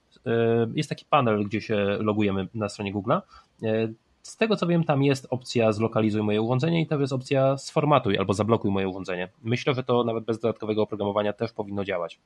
[0.76, 3.22] jest taki panel, gdzie się logujemy na stronie Google'a.
[3.64, 3.88] E,
[4.24, 8.18] z tego co wiem, tam jest opcja zlokalizuj moje urządzenie i tam jest opcja sformatuj
[8.18, 9.30] albo zablokuj moje urządzenie.
[9.44, 12.20] Myślę, że to nawet bez dodatkowego oprogramowania też powinno działać.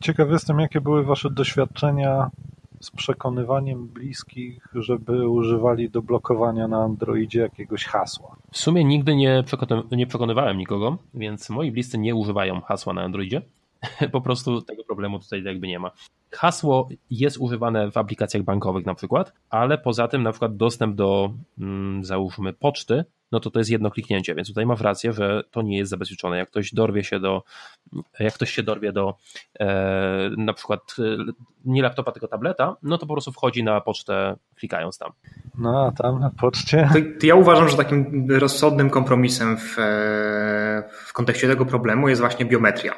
[0.00, 2.30] Ciekaw jestem, jakie były Wasze doświadczenia
[2.80, 8.36] z przekonywaniem bliskich, żeby używali do blokowania na Androidzie jakiegoś hasła.
[8.52, 9.44] W sumie nigdy nie,
[9.90, 13.42] nie przekonywałem nikogo, więc moi bliscy nie używają hasła na Androidzie.
[14.12, 15.90] Po prostu tego problemu tutaj jakby nie ma.
[16.30, 21.34] hasło jest używane w aplikacjach bankowych na przykład, ale poza tym na przykład dostęp do
[21.58, 25.62] mm, załóżmy poczty no to to jest jedno kliknięcie, więc tutaj masz rację, że to
[25.62, 26.38] nie jest zabezpieczone.
[26.38, 27.42] Jak ktoś dorwie się do,
[28.18, 29.14] jak ktoś się dorwie do
[29.60, 31.32] e, na przykład e,
[31.64, 35.12] nie laptopa, tylko tableta, no to po prostu wchodzi na pocztę klikając tam.
[35.58, 36.88] No, a tam na poczcie.
[36.92, 42.20] To, to ja uważam, że takim rozsądnym kompromisem w, e, w kontekście tego problemu jest
[42.20, 42.92] właśnie biometria.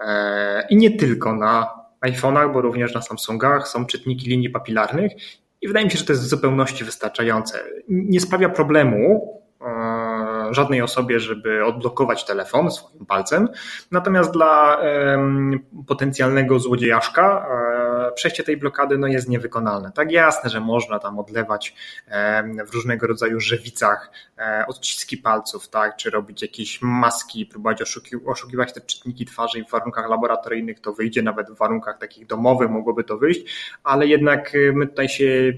[0.00, 1.68] E, I nie tylko na
[2.06, 5.12] iPhone'ach, bo również na Samsungach są czytniki linii papilarnych
[5.60, 7.58] i wydaje mi się, że to jest w zupełności wystarczające.
[7.88, 13.48] Nie sprawia problemu, E, żadnej osobie, żeby odblokować telefon swoim palcem.
[13.90, 14.80] Natomiast dla
[15.86, 17.69] potencjalnego złodziejaszka e,
[18.10, 19.92] przejście tej blokady no, jest niewykonalne.
[19.94, 21.74] Tak jasne, że można tam odlewać
[22.66, 27.82] w różnego rodzaju żywicach e, odciski palców, tak, czy robić jakieś maski, próbować
[28.26, 32.70] oszukiwać te czytniki twarzy i w warunkach laboratoryjnych to wyjdzie, nawet w warunkach takich domowych
[32.70, 33.40] mogłoby to wyjść,
[33.84, 35.52] ale jednak my tutaj się,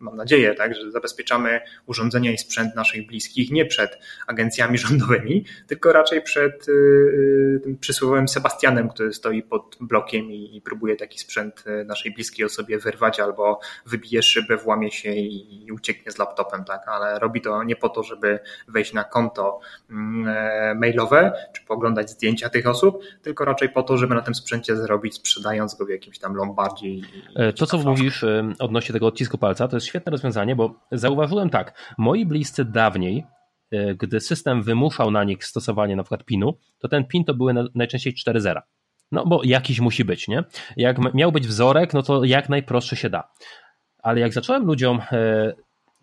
[0.00, 5.44] mam nadzieję, tak, że zabezpieczamy urządzenia i sprzęt naszych bliskich ich nie przed agencjami rządowymi,
[5.66, 10.96] tylko raczej przed y, y, tym przysłowiowym Sebastianem, który stoi pod blokiem i, i próbuje
[10.96, 16.18] taki sprzęt y, naszej bliskiej osobie wyrwać albo wybije szybę, włamie się i, ucieknie z
[16.18, 18.38] laptopem, tak, ale robi to nie po to, żeby
[18.68, 23.96] wejść na konto mm, e, mailowe, czy poglądać zdjęcia tych osób, tylko raczej po to,
[23.96, 26.86] żeby na tym sprzęcie zarobić, sprzedając go w jakimś tam lombardzie.
[27.56, 31.94] To, co mówisz e, odnośnie tego odcisku palca, to jest świetne rozwiązanie, bo zauważyłem tak,
[31.98, 33.26] moi bliscy dawniej
[33.70, 37.54] E, gdy system wymuszał na nich stosowanie na przykład PIN-u, to ten PIN to były
[37.74, 38.62] najczęściej 4 zera.
[39.12, 40.44] No bo jakiś musi być, nie?
[40.76, 43.32] Jak miał być wzorek, no to jak najprostszy się da.
[44.02, 45.52] Ale jak zacząłem ludziom e,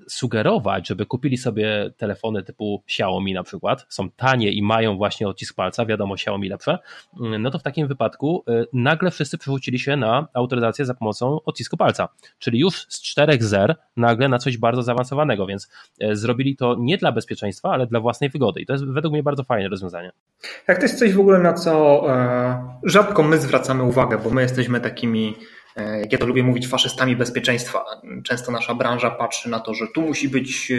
[0.08, 5.56] sugerować, żeby kupili sobie telefony typu Xiaomi na przykład, są tanie i mają właśnie odcisk
[5.56, 6.80] palca, wiadomo Xiaomi lepsze,
[7.39, 11.78] no to w takim wypadku y, nagle wszyscy przerzucili się na autoryzację za pomocą odcisku
[11.78, 15.70] palca, czyli już z czterech zer nagle na coś bardzo zaawansowanego, więc
[16.04, 18.62] y, zrobili to nie dla bezpieczeństwa, ale dla własnej wygody.
[18.62, 20.12] I to jest według mnie bardzo fajne rozwiązanie.
[20.68, 24.41] Jak to jest coś w ogóle na co e, rzadko my zwracamy uwagę, bo my
[24.41, 25.36] jesteśmy takimi
[25.76, 27.86] jak ja to lubię mówić, faszystami bezpieczeństwa.
[28.24, 30.76] Często nasza branża patrzy na to, że tu musi być, e,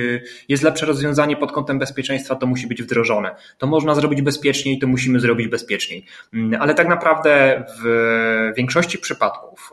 [0.48, 3.36] jest lepsze rozwiązanie pod kątem bezpieczeństwa, to musi być wdrożone.
[3.58, 6.04] To można zrobić bezpieczniej, to musimy zrobić bezpieczniej.
[6.34, 9.72] Mm, ale tak naprawdę w większości przypadków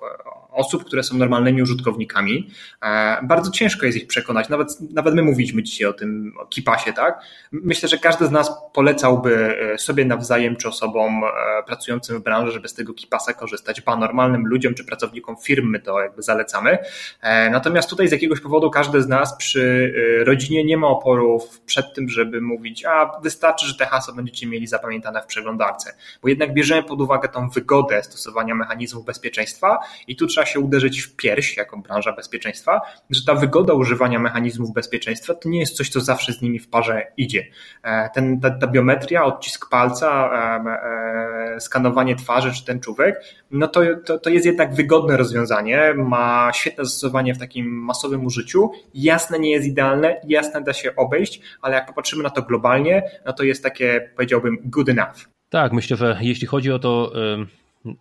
[0.51, 2.49] osób, które są normalnymi użytkownikami.
[2.83, 4.49] E, bardzo ciężko jest ich przekonać.
[4.49, 7.21] Nawet, nawet my mówiliśmy dzisiaj o tym o Kipasie, tak?
[7.51, 12.51] Myślę, że każdy z nas polecałby e, sobie nawzajem czy osobom e, pracującym w branży,
[12.51, 16.77] żeby z tego Kipasa korzystać, ba normalnym ludziom czy pracownikom firmy to jakby zalecamy.
[17.51, 19.93] Natomiast tutaj z jakiegoś powodu każdy z nas przy
[20.25, 24.67] rodzinie nie ma oporów przed tym, żeby mówić, a wystarczy, że te hasło będziecie mieli
[24.67, 30.27] zapamiętane w przeglądarce, bo jednak bierzemy pod uwagę tą wygodę stosowania mechanizmów bezpieczeństwa i tu
[30.27, 35.33] trzeba trzeba się uderzyć w pierś jako branża bezpieczeństwa, że ta wygoda używania mechanizmów bezpieczeństwa
[35.33, 37.47] to nie jest coś, co zawsze z nimi w parze idzie.
[37.83, 43.21] E, ten, ta, ta biometria, odcisk palca, e, e, skanowanie twarzy czy tęczówek,
[43.51, 48.71] no to, to, to jest jednak wygodne rozwiązanie, ma świetne zastosowanie w takim masowym użyciu,
[48.93, 53.33] jasne nie jest idealne, jasne da się obejść, ale jak popatrzymy na to globalnie, no
[53.33, 55.29] to jest takie, powiedziałbym, good enough.
[55.49, 57.11] Tak, myślę, że jeśli chodzi o to,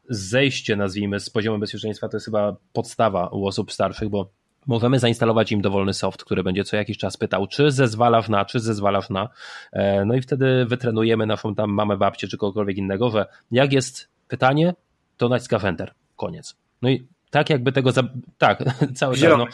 [0.08, 4.30] zejście, nazwijmy, z poziomu bezpieczeństwa to jest chyba podstawa u osób starszych, bo
[4.66, 8.60] możemy zainstalować im dowolny soft, który będzie co jakiś czas pytał, czy zezwalasz na, czy
[8.60, 9.28] zezwalasz na.
[9.72, 14.08] E, no i wtedy wytrenujemy naszą tam mamę, babcię, czy kogokolwiek innego, że jak jest
[14.28, 14.74] pytanie,
[15.16, 15.94] to naciskasz enter.
[16.16, 16.56] Koniec.
[16.82, 18.02] No i tak jakby tego, za...
[18.38, 18.64] tak,
[18.94, 19.46] cały czas, no,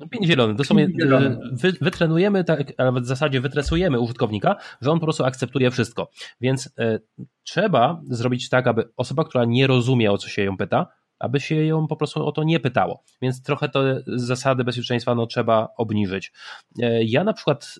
[0.00, 0.54] no pięć zielony.
[0.54, 5.70] Dosłownie e, wy, wytrenujemy, tak, ale w zasadzie wytresujemy użytkownika, że on po prostu akceptuje
[5.70, 6.10] wszystko.
[6.40, 6.70] Więc y,
[7.42, 10.86] trzeba zrobić tak, aby osoba, która nie rozumie, o co się ją pyta,
[11.18, 13.02] aby się ją po prostu o to nie pytało.
[13.22, 16.32] Więc trochę te zasady bezpieczeństwa no, trzeba obniżyć.
[16.82, 17.78] E, ja na przykład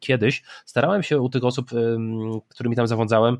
[0.00, 1.70] kiedyś starałem się u tych osób,
[2.48, 3.38] którymi tam zarządzałem,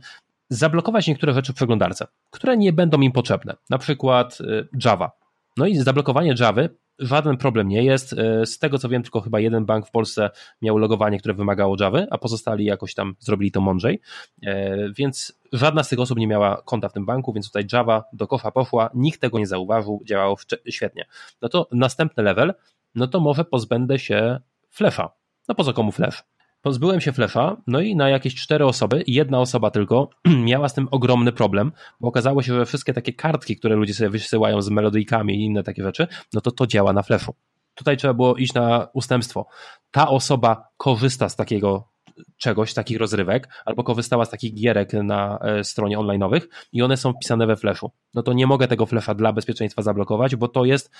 [0.48, 3.54] zablokować niektóre rzeczy w przeglądarce, które nie będą im potrzebne.
[3.70, 4.38] Na przykład
[4.84, 5.10] Java.
[5.56, 6.62] No i zablokowanie Java
[6.98, 8.12] żaden problem nie jest.
[8.12, 10.30] E, z tego co wiem, tylko chyba jeden bank w Polsce
[10.62, 14.00] miał logowanie, które wymagało Java, a pozostali jakoś tam zrobili to mądrzej.
[14.42, 18.04] E, więc żadna z tych osób nie miała konta w tym banku, więc tutaj Java
[18.12, 20.36] do kosza poszła, nikt tego nie zauważył, działało
[20.70, 21.06] świetnie.
[21.42, 22.54] No to następny level,
[22.94, 24.40] no to może pozbędę się
[24.70, 25.10] flesza.
[25.48, 26.24] No po co komu flash?
[26.68, 30.10] Pozbyłem się flesza, no i na jakieś cztery osoby, jedna osoba tylko
[30.50, 34.10] miała z tym ogromny problem, bo okazało się, że wszystkie takie kartki, które ludzie sobie
[34.10, 37.34] wysyłają z melodyjkami i inne takie rzeczy, no to to działa na fleszu.
[37.74, 39.46] Tutaj trzeba było iść na ustępstwo.
[39.90, 41.88] Ta osoba korzysta z takiego
[42.36, 46.40] czegoś, takich rozrywek, albo korzystała z takich gierek na e, stronie online'owych
[46.72, 47.90] i one są pisane we Flashu.
[48.14, 50.90] No to nie mogę tego Flasha dla bezpieczeństwa zablokować, bo to jest,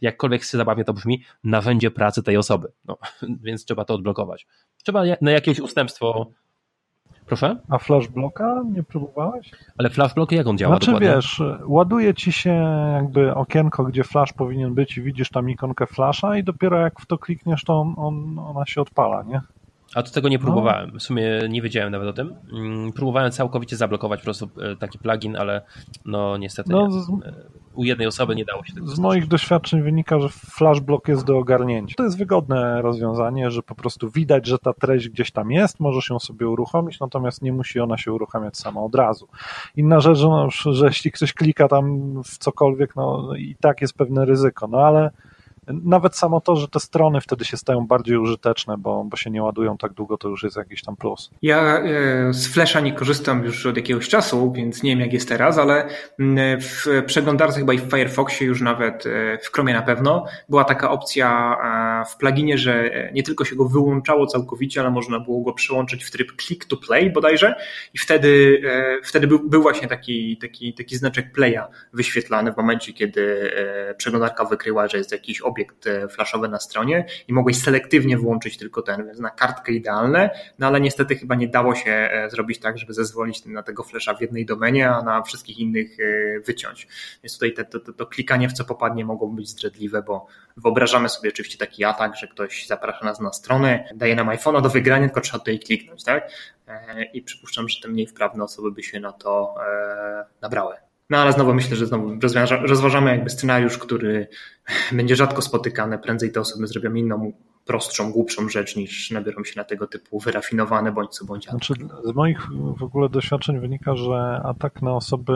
[0.00, 2.72] jakkolwiek zabawnie to brzmi, narzędzie pracy tej osoby.
[2.84, 2.98] No,
[3.44, 4.46] więc trzeba to odblokować.
[4.82, 6.30] Trzeba na jakieś ustępstwo
[7.28, 7.56] Proszę?
[7.68, 9.50] A flashblocka nie próbowałeś?
[9.78, 11.14] Ale flashblock jak on działa Znaczy dokładnie?
[11.14, 12.50] wiesz, ładuje ci się
[12.94, 17.06] jakby okienko, gdzie flash powinien być i widzisz tam ikonkę flasha i dopiero jak w
[17.06, 19.40] to klikniesz, to on, on ona się odpala, nie?
[19.94, 20.98] A to tego nie próbowałem.
[20.98, 22.34] W sumie nie wiedziałem nawet o tym.
[22.52, 25.62] Mm, próbowałem całkowicie zablokować po prostu e, taki plugin, ale
[26.04, 27.32] no niestety no, nie.
[27.74, 28.86] u jednej osoby nie dało się tego.
[28.86, 31.94] Z moich doświadczeń wynika, że flashblock jest do ogarnięcia.
[31.96, 36.10] To jest wygodne rozwiązanie, że po prostu widać, że ta treść gdzieś tam jest, możesz
[36.10, 39.28] ją sobie uruchomić, natomiast nie musi ona się uruchamiać sama od razu.
[39.76, 44.24] Inna rzecz, no, że jeśli ktoś klika tam w cokolwiek, no i tak jest pewne
[44.24, 45.10] ryzyko, no ale
[45.68, 49.42] nawet samo to, że te strony wtedy się stają bardziej użyteczne, bo, bo się nie
[49.42, 51.30] ładują tak długo, to już jest jakiś tam plus.
[51.42, 55.28] Ja e, z Flasha nie korzystam już od jakiegoś czasu, więc nie wiem jak jest
[55.28, 55.88] teraz, ale
[56.18, 60.64] mm, w przeglądarce chyba i w Firefoxie już nawet, e, w Chromie na pewno, była
[60.64, 61.28] taka opcja
[62.10, 66.10] w pluginie, że nie tylko się go wyłączało całkowicie, ale można było go przełączyć w
[66.10, 67.54] tryb click to play bodajże
[67.94, 71.60] i wtedy, e, wtedy był, był właśnie taki, taki, taki znaczek playa
[71.92, 73.52] wyświetlany w momencie, kiedy
[73.96, 78.56] przeglądarka wykryła, że jest jakiś obiekt obiekt e, flashowy na stronie i mogłeś selektywnie włączyć
[78.56, 82.58] tylko ten, więc na kartkę idealne, no ale niestety chyba nie dało się e, zrobić
[82.58, 86.88] tak, żeby zezwolić na tego flasha w jednej domenie, a na wszystkich innych e, wyciąć.
[87.22, 91.08] Więc tutaj te, to, to, to klikanie w co popadnie mogło być zdradliwe, bo wyobrażamy
[91.08, 95.06] sobie oczywiście taki atak, że ktoś zaprasza nas na stronę, daje nam iPhone'a do wygrania,
[95.06, 96.30] tylko trzeba tutaj kliknąć, tak?
[97.12, 99.54] I przypuszczam, że te mniej wprawne osoby by się na to
[100.42, 100.87] nabrały.
[101.10, 102.18] No ale znowu myślę, że znowu
[102.62, 104.28] rozważamy jakby scenariusz, który
[104.92, 105.98] będzie rzadko spotykany.
[105.98, 107.32] Prędzej te osoby zrobią inną,
[107.68, 111.44] prostszą, głupszą rzecz niż nabiorą się na tego typu wyrafinowane bądź co bądź.
[111.44, 112.48] Znaczy, z moich
[112.78, 115.32] w ogóle doświadczeń wynika, że atak na osoby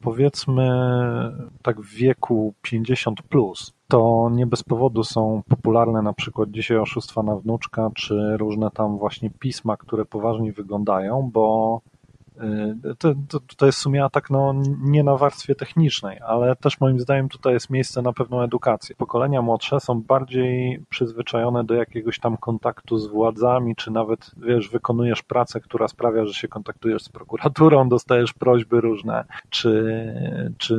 [0.00, 0.68] powiedzmy
[1.62, 7.22] tak w wieku 50 plus, to nie bez powodu są popularne na przykład dzisiaj oszustwa
[7.22, 11.80] na wnuczka, czy różne tam właśnie pisma, które poważnie wyglądają, bo
[12.98, 17.00] to, to, to jest w sumie atak no, nie na warstwie technicznej, ale też moim
[17.00, 18.96] zdaniem tutaj jest miejsce na pewną edukację.
[18.96, 25.22] Pokolenia młodsze są bardziej przyzwyczajone do jakiegoś tam kontaktu z władzami, czy nawet, wiesz, wykonujesz
[25.22, 30.14] pracę, która sprawia, że się kontaktujesz z prokuraturą, dostajesz prośby różne, czy,
[30.58, 30.76] czy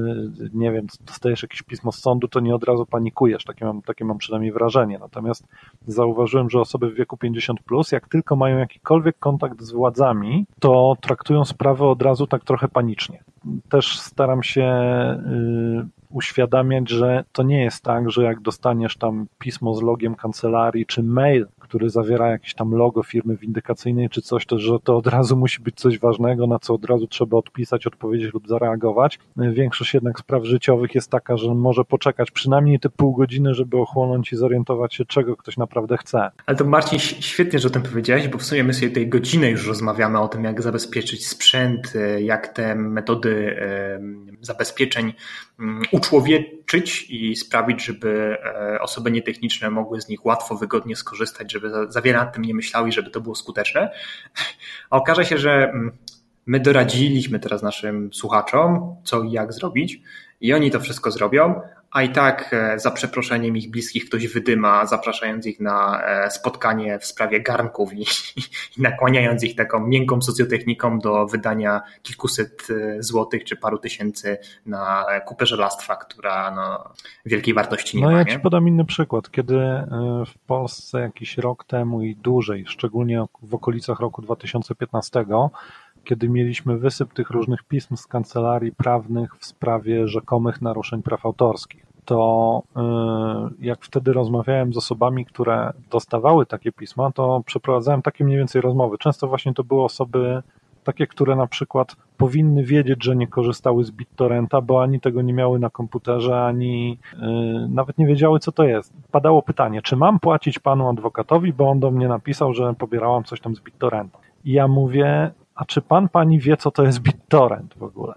[0.53, 3.43] nie wiem, dostajesz jakieś pismo z sądu, to nie od razu panikujesz.
[3.43, 4.99] Takie mam, takie mam przynajmniej wrażenie.
[4.99, 5.47] Natomiast
[5.87, 10.97] zauważyłem, że osoby w wieku 50, plus, jak tylko mają jakikolwiek kontakt z władzami, to
[11.01, 13.23] traktują sprawę od razu tak trochę panicznie.
[13.69, 19.73] Też staram się y, uświadamiać, że to nie jest tak, że jak dostaniesz tam pismo
[19.73, 24.59] z logiem kancelarii czy mail który zawiera jakieś tam logo firmy windykacyjnej czy coś, to
[24.59, 28.33] że to od razu musi być coś ważnego, na co od razu trzeba odpisać, odpowiedzieć
[28.33, 29.19] lub zareagować.
[29.37, 34.33] Większość jednak spraw życiowych jest taka, że może poczekać przynajmniej te pół godziny, żeby ochłonąć
[34.33, 36.31] i zorientować się, czego ktoś naprawdę chce.
[36.45, 39.49] Ale to Marcin, świetnie, że o tym powiedziałeś, bo w sumie my sobie tej godziny
[39.49, 43.55] już rozmawiamy o tym, jak zabezpieczyć sprzęt, jak te metody
[44.41, 45.13] zabezpieczeń
[45.59, 48.37] mm, uczłowieczyć i sprawić, żeby
[48.79, 52.91] osoby nietechniczne mogły z nich łatwo, wygodnie skorzystać, żeby za wiele nad tym nie myślały,
[52.91, 53.91] żeby to było skuteczne.
[54.89, 55.97] A okaże się, że mm,
[56.45, 60.01] my doradziliśmy teraz naszym słuchaczom, co i jak zrobić,
[60.41, 61.61] i oni to wszystko zrobią,
[61.97, 66.99] a i tak e, za przeproszeniem ich bliskich ktoś wydyma, zapraszając ich na e, spotkanie
[66.99, 68.01] w sprawie garnków i,
[68.77, 75.05] i nakłaniając ich taką miękką socjotechniką do wydania kilkuset e, złotych czy paru tysięcy na
[75.25, 76.93] kupę żelastwa, która no,
[77.25, 78.17] wielkiej wartości nie no, ma.
[78.17, 78.31] Ja nie?
[78.31, 79.31] ci podam inny przykład.
[79.31, 79.55] Kiedy
[80.27, 85.25] w Polsce jakiś rok temu i dłużej, szczególnie w okolicach roku 2015,
[86.03, 91.86] kiedy mieliśmy wysyp tych różnych pism z kancelarii prawnych w sprawie rzekomych naruszeń praw autorskich,
[92.07, 98.37] to y, jak wtedy rozmawiałem z osobami, które dostawały takie pisma, to przeprowadzałem takie mniej
[98.37, 98.97] więcej rozmowy.
[98.97, 100.43] Często właśnie to były osoby
[100.83, 105.33] takie, które na przykład powinny wiedzieć, że nie korzystały z BitTorrenta, bo ani tego nie
[105.33, 108.93] miały na komputerze, ani yy, nawet nie wiedziały, co to jest.
[109.11, 113.41] Padało pytanie, czy mam płacić panu adwokatowi, bo on do mnie napisał, że pobierałam coś
[113.41, 114.17] tam z BitTorrenta.
[114.45, 118.13] I ja mówię, a czy pan, pani wie, co to jest BitTorrent w ogóle?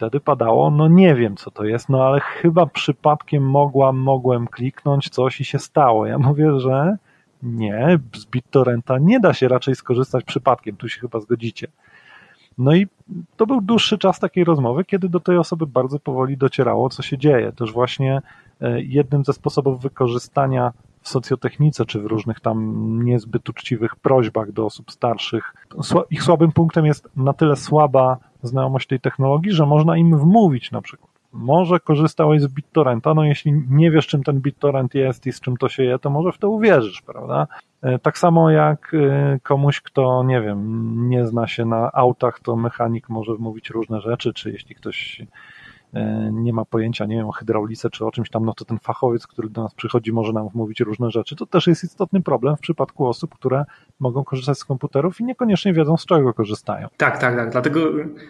[0.00, 5.08] Wtedy padało, no nie wiem, co to jest, no ale chyba przypadkiem mogłam, mogłem kliknąć
[5.08, 6.06] coś i się stało.
[6.06, 6.96] Ja mówię, że
[7.42, 11.68] nie, z BitTorrenta nie da się raczej skorzystać przypadkiem, tu się chyba zgodzicie.
[12.58, 12.86] No i
[13.36, 17.18] to był dłuższy czas takiej rozmowy, kiedy do tej osoby bardzo powoli docierało, co się
[17.18, 17.52] dzieje.
[17.52, 18.22] Też właśnie
[18.60, 20.72] e, jednym ze sposobów wykorzystania
[21.02, 25.54] w socjotechnice, czy w różnych tam niezbyt uczciwych prośbach do osób starszych.
[26.10, 30.82] Ich słabym punktem jest na tyle słaba znajomość tej technologii, że można im wmówić na
[30.82, 31.10] przykład.
[31.32, 35.56] Może korzystałeś z BitTorrenta, no jeśli nie wiesz, czym ten BitTorrent jest i z czym
[35.56, 37.46] to się je, to może w to uwierzysz, prawda?
[37.82, 42.56] E, tak samo jak e, komuś, kto, nie wiem, nie zna się na autach, to
[42.56, 45.22] mechanik może wmówić różne rzeczy, czy jeśli ktoś
[46.32, 49.26] nie ma pojęcia, nie wiem, o hydraulice czy o czymś tam, no to ten fachowiec,
[49.26, 51.36] który do nas przychodzi, może nam wmówić różne rzeczy.
[51.36, 53.64] To też jest istotny problem w przypadku osób, które
[54.00, 56.88] mogą korzystać z komputerów i niekoniecznie wiedzą, z czego korzystają.
[56.96, 57.50] Tak, tak, tak.
[57.50, 57.80] Dlatego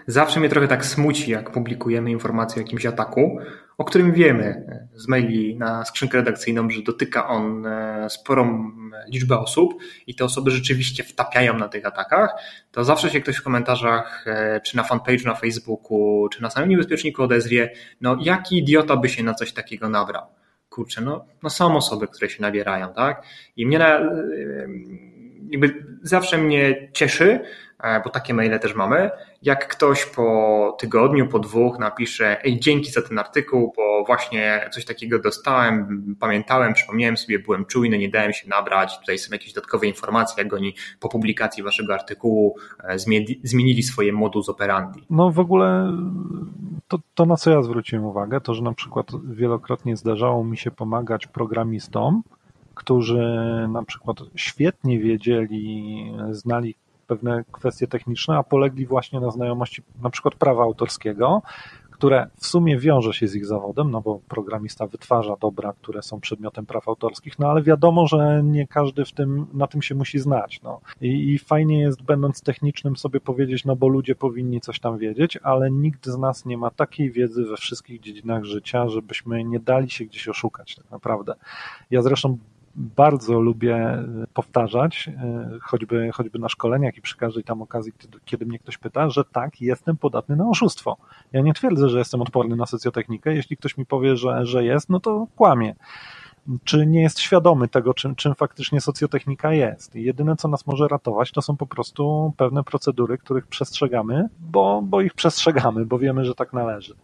[0.07, 3.39] zawsze mnie trochę tak smuci, jak publikujemy informacje o jakimś ataku,
[3.81, 8.73] o którym wiemy z maili na skrzynkę redakcyjną, że dotyka on e, sporą
[9.13, 9.75] liczbę osób
[10.07, 12.31] i te osoby rzeczywiście wtapiają na tych atakach,
[12.71, 16.69] to zawsze się ktoś w komentarzach, e, czy na fanpage'u na Facebooku, czy na samym
[16.69, 20.27] niebezpieczniku odezwie, no jaki idiota by się na coś takiego nabrał?
[20.69, 23.23] Kurczę, no, no są osoby, które się nabierają, tak?
[23.57, 24.09] I mnie na, e,
[25.51, 27.41] jakby zawsze mnie cieszy,
[28.05, 29.11] bo takie maile też mamy.
[29.43, 34.85] Jak ktoś po tygodniu, po dwóch napisze, ej, dzięki za ten artykuł, bo właśnie coś
[34.85, 39.87] takiego dostałem, pamiętałem, przypomniałem sobie, byłem czujny, nie dałem się nabrać, tutaj są jakieś dodatkowe
[39.87, 42.99] informacje, jak oni po publikacji waszego artykułu e,
[43.43, 45.07] zmienili swoje modus operandi.
[45.11, 45.93] No w ogóle
[46.89, 50.71] to, to na co ja zwróciłem uwagę, to że na przykład wielokrotnie zdarzało mi się
[50.71, 52.23] pomagać programistom,
[52.75, 53.23] którzy
[53.69, 56.75] na przykład świetnie wiedzieli, znali
[57.11, 61.43] pewne kwestie techniczne, a polegli właśnie na znajomości na przykład prawa autorskiego,
[61.91, 66.21] które w sumie wiąże się z ich zawodem, no bo programista wytwarza dobra, które są
[66.21, 70.19] przedmiotem praw autorskich, no ale wiadomo, że nie każdy w tym, na tym się musi
[70.19, 70.63] znać.
[70.63, 70.81] No.
[71.01, 75.37] I, I fajnie jest, będąc technicznym, sobie powiedzieć, no bo ludzie powinni coś tam wiedzieć,
[75.37, 79.91] ale nikt z nas nie ma takiej wiedzy we wszystkich dziedzinach życia, żebyśmy nie dali
[79.91, 81.35] się gdzieś oszukać tak naprawdę.
[81.91, 82.39] Ja zresztą
[82.75, 84.05] bardzo lubię e,
[84.35, 87.93] powtarzać, e, choćby, choćby na szkoleniach i przy każdej tam okazji,
[88.25, 90.97] kiedy mnie ktoś pyta, że tak, jestem podatny na oszustwo.
[91.33, 93.35] Ja nie twierdzę, że jestem odporny na socjotechnikę.
[93.35, 95.75] Jeśli ktoś mi powie, że, że jest, no to kłamie.
[96.65, 99.97] Czy nie jest świadomy tego, czym, czym faktycznie socjotechnika jest.
[99.97, 104.83] I jedyne, co nas może ratować, to są po prostu pewne procedury, których przestrzegamy, bo,
[104.83, 106.95] bo ich przestrzegamy, bo wiemy, że tak należy.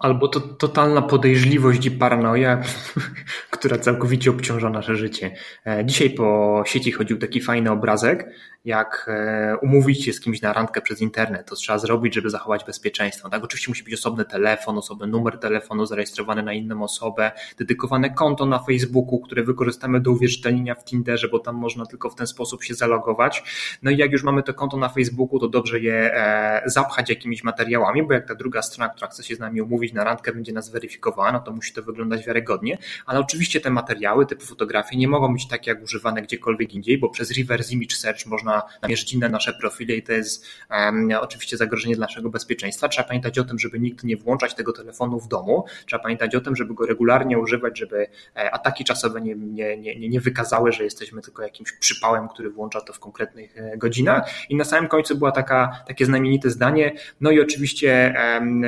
[0.00, 2.62] Albo to totalna podejrzliwość i paranoja,
[3.50, 5.30] która całkowicie obciąża nasze życie.
[5.66, 8.26] E, dzisiaj po sieci chodził taki fajny obrazek,
[8.64, 11.46] jak e, umówić się z kimś na randkę przez internet.
[11.46, 13.28] To trzeba zrobić, żeby zachować bezpieczeństwo.
[13.28, 18.46] Tak, oczywiście musi być osobny telefon, osobny numer telefonu zarejestrowany na inną osobę, dedykowane konto
[18.46, 22.64] na Facebooku, które wykorzystamy do uwierzytelnienia w Tinderze, bo tam można tylko w ten sposób
[22.64, 23.42] się zalogować.
[23.82, 27.44] No i jak już mamy to konto na Facebooku, to dobrze je e, zapchać jakimiś
[27.44, 30.52] materiałami, bo jak ta druga strona, która chce się z nami umówić na randkę, będzie
[30.52, 35.08] nas weryfikowana, no to musi to wyglądać wiarygodnie, ale oczywiście te materiały, typu fotografie nie
[35.08, 38.47] mogą być takie jak używane gdziekolwiek indziej, bo przez reverse image search można
[38.82, 42.88] namierzyć inne nasze profile i to jest um, oczywiście zagrożenie dla naszego bezpieczeństwa.
[42.88, 46.40] Trzeba pamiętać o tym, żeby nigdy nie włączać tego telefonu w domu, trzeba pamiętać o
[46.40, 50.84] tym, żeby go regularnie używać, żeby e, ataki czasowe nie, nie, nie, nie wykazały, że
[50.84, 54.30] jesteśmy tylko jakimś przypałem, który włącza to w konkretnych e, godzinach.
[54.48, 58.62] I na samym końcu była taka, takie znamienite zdanie, no i oczywiście um,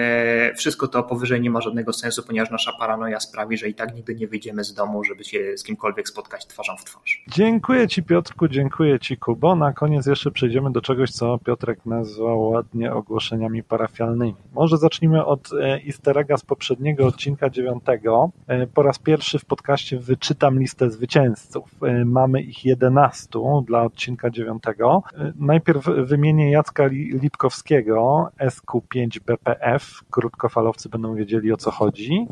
[0.57, 4.15] wszystko to powyżej nie ma żadnego sensu, ponieważ nasza paranoja sprawi, że i tak nigdy
[4.15, 7.25] nie wyjdziemy z domu, żeby się z kimkolwiek spotkać twarzą w twarz.
[7.29, 9.57] Dziękuję Ci Piotrku, dziękuję Ci Kubo.
[9.57, 14.35] Na koniec jeszcze przejdziemy do czegoś, co Piotrek nazwał ładnie ogłoszeniami parafialnymi.
[14.53, 18.31] Może zacznijmy od e, easter egga z poprzedniego odcinka dziewiątego.
[18.47, 21.71] E, po raz pierwszy w podcaście wyczytam listę zwycięzców.
[21.83, 23.29] E, mamy ich 11
[23.67, 25.03] dla odcinka dziewiątego.
[25.37, 26.87] Najpierw wymienię Jacka
[27.23, 32.27] Lipkowskiego, SQ5BPF, krótkofalowcy będą wiedzieli o co chodzi.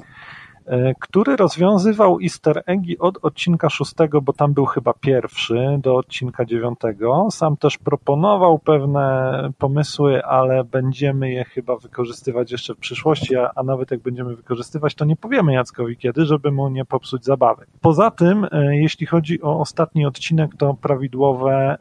[0.68, 6.44] E, który rozwiązywał easter eggi od odcinka szóstego, bo tam był chyba pierwszy, do odcinka
[6.44, 7.28] dziewiątego.
[7.30, 13.62] Sam też proponował pewne pomysły, ale będziemy je chyba wykorzystywać jeszcze w przyszłości, a, a
[13.62, 17.66] nawet jak będziemy wykorzystywać, to nie powiemy Jackowi kiedy, żeby mu nie popsuć zabawy.
[17.80, 21.78] Poza tym, e, jeśli chodzi o ostatni odcinek, to prawidłowe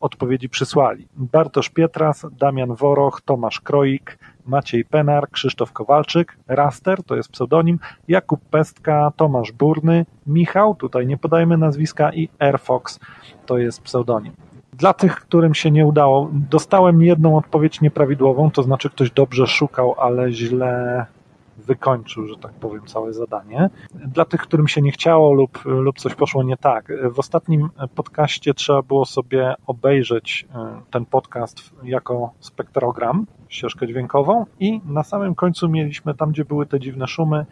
[0.00, 1.08] odpowiedzi przysłali.
[1.16, 7.78] Bartosz Pietras, Damian Woroch, Tomasz Kroik, Maciej Penar, Krzysztof Kowalczyk, Raster, to jest pseudonim,
[8.08, 13.00] Jakub Pestka, Tomasz Burny, Michał, tutaj nie podajmy nazwiska i Airfox,
[13.46, 14.32] to jest pseudonim.
[14.72, 19.94] Dla tych, którym się nie udało, dostałem jedną odpowiedź nieprawidłową, to znaczy ktoś dobrze szukał,
[19.98, 21.06] ale źle
[21.58, 23.70] wykończył, że tak powiem, całe zadanie.
[23.94, 28.54] Dla tych, którym się nie chciało lub, lub coś poszło nie tak, w ostatnim podcaście
[28.54, 35.68] trzeba było sobie obejrzeć e, ten podcast jako spektrogram, ścieżkę dźwiękową i na samym końcu
[35.68, 37.46] mieliśmy tam, gdzie były te dziwne szumy,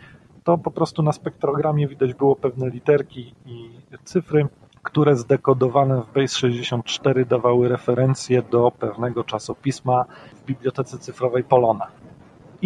[0.45, 3.71] to po prostu na spektrogramie widać było pewne literki i
[4.05, 4.47] cyfry,
[4.83, 10.05] które zdekodowane w Base 64 dawały referencje do pewnego czasopisma
[10.35, 11.87] w bibliotece cyfrowej Polona.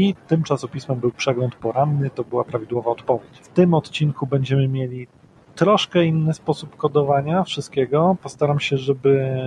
[0.01, 3.39] I tym czasopismem był przegląd poranny, to była prawidłowa odpowiedź.
[3.43, 5.07] W tym odcinku będziemy mieli
[5.55, 8.17] troszkę inny sposób kodowania wszystkiego.
[8.23, 9.39] Postaram się, żeby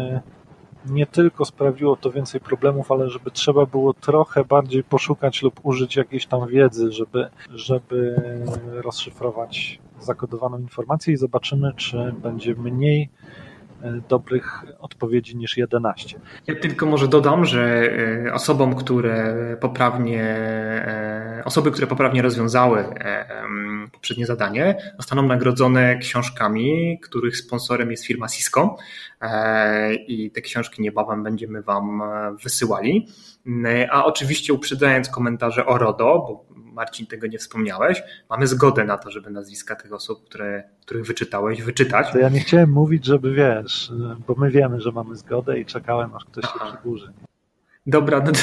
[0.86, 5.95] nie tylko sprawiło to więcej problemów, ale żeby trzeba było trochę bardziej poszukać lub użyć
[5.95, 8.16] jakiejś tam wiedzy, żeby, żeby
[8.68, 13.10] rozszyfrować zakodowaną informację i zobaczymy, czy będzie mniej
[14.10, 16.20] dobrych odpowiedzi niż 11.
[16.48, 17.92] Ja tylko może dodam, że
[18.28, 22.86] e, osobom, które poprawnie, e, osoby, które poprawnie rozwiązały
[23.92, 28.78] poprzednie zadanie, zostaną nagrodzone książkami, których sponsorem jest firma Cisco
[30.08, 32.02] i te książki niebawem będziemy Wam
[32.44, 33.08] wysyłali.
[33.92, 39.12] A oczywiście uprzedzając komentarze o RODO, bo Marcin, tego nie wspomniałeś, mamy zgodę na to,
[39.12, 42.12] żeby nazwiska tych osób, które, których wyczytałeś, wyczytać.
[42.12, 43.92] To ja nie chciałem mówić, żeby wiesz,
[44.28, 46.66] bo my wiemy, że mamy zgodę i czekałem, aż ktoś Aha.
[46.66, 47.14] się przedłuży.
[47.88, 48.40] Dobra, no to,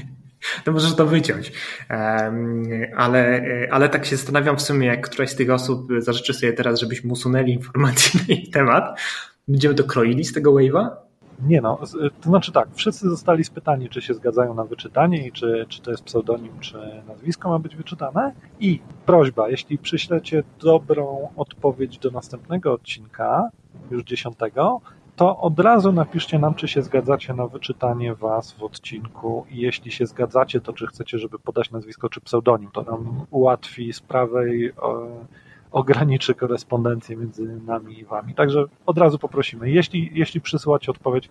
[0.64, 1.52] to możesz to wyciąć.
[2.96, 6.80] Ale, ale tak się zastanawiam w sumie, jak któraś z tych osób zażyczy sobie teraz,
[6.80, 9.00] żebyśmy usunęli informacje na ich temat,
[9.50, 10.88] będziemy to kroili z tego wave'a?
[11.46, 11.78] Nie no,
[12.20, 15.90] to znaczy tak, wszyscy zostali spytani, czy się zgadzają na wyczytanie i czy, czy to
[15.90, 16.78] jest pseudonim, czy
[17.08, 18.32] nazwisko ma być wyczytane.
[18.60, 23.50] I prośba, jeśli przyślecie dobrą odpowiedź do następnego odcinka,
[23.90, 24.80] już dziesiątego,
[25.16, 29.90] to od razu napiszcie nam, czy się zgadzacie na wyczytanie Was w odcinku i jeśli
[29.90, 32.70] się zgadzacie, to czy chcecie, żeby podać nazwisko czy pseudonim.
[32.72, 34.70] To nam ułatwi sprawę i
[35.72, 38.34] ograniczy korespondencję między nami i wami.
[38.34, 41.28] Także od razu poprosimy, jeśli, jeśli przysyłacie odpowiedź,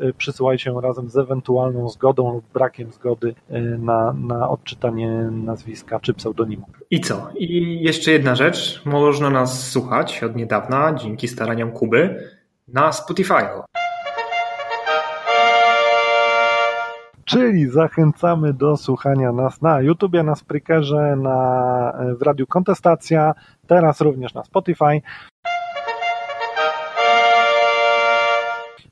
[0.00, 6.00] y, przysyłajcie ją razem z ewentualną zgodą lub brakiem zgody y, na, na odczytanie nazwiska
[6.00, 6.66] czy pseudonimu.
[6.90, 7.30] I co?
[7.34, 8.82] I jeszcze jedna rzecz.
[8.84, 12.28] Można nas słuchać od niedawna dzięki staraniom Kuby
[12.68, 13.44] na Spotify.
[17.32, 23.34] Czyli zachęcamy do słuchania nas na YouTubie, na Spreakerze, na, w Radiu Kontestacja,
[23.66, 25.02] teraz również na Spotify.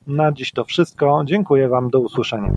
[0.07, 1.21] Na dziś to wszystko.
[1.25, 1.89] Dziękuję Wam.
[1.89, 2.51] Do usłyszenia.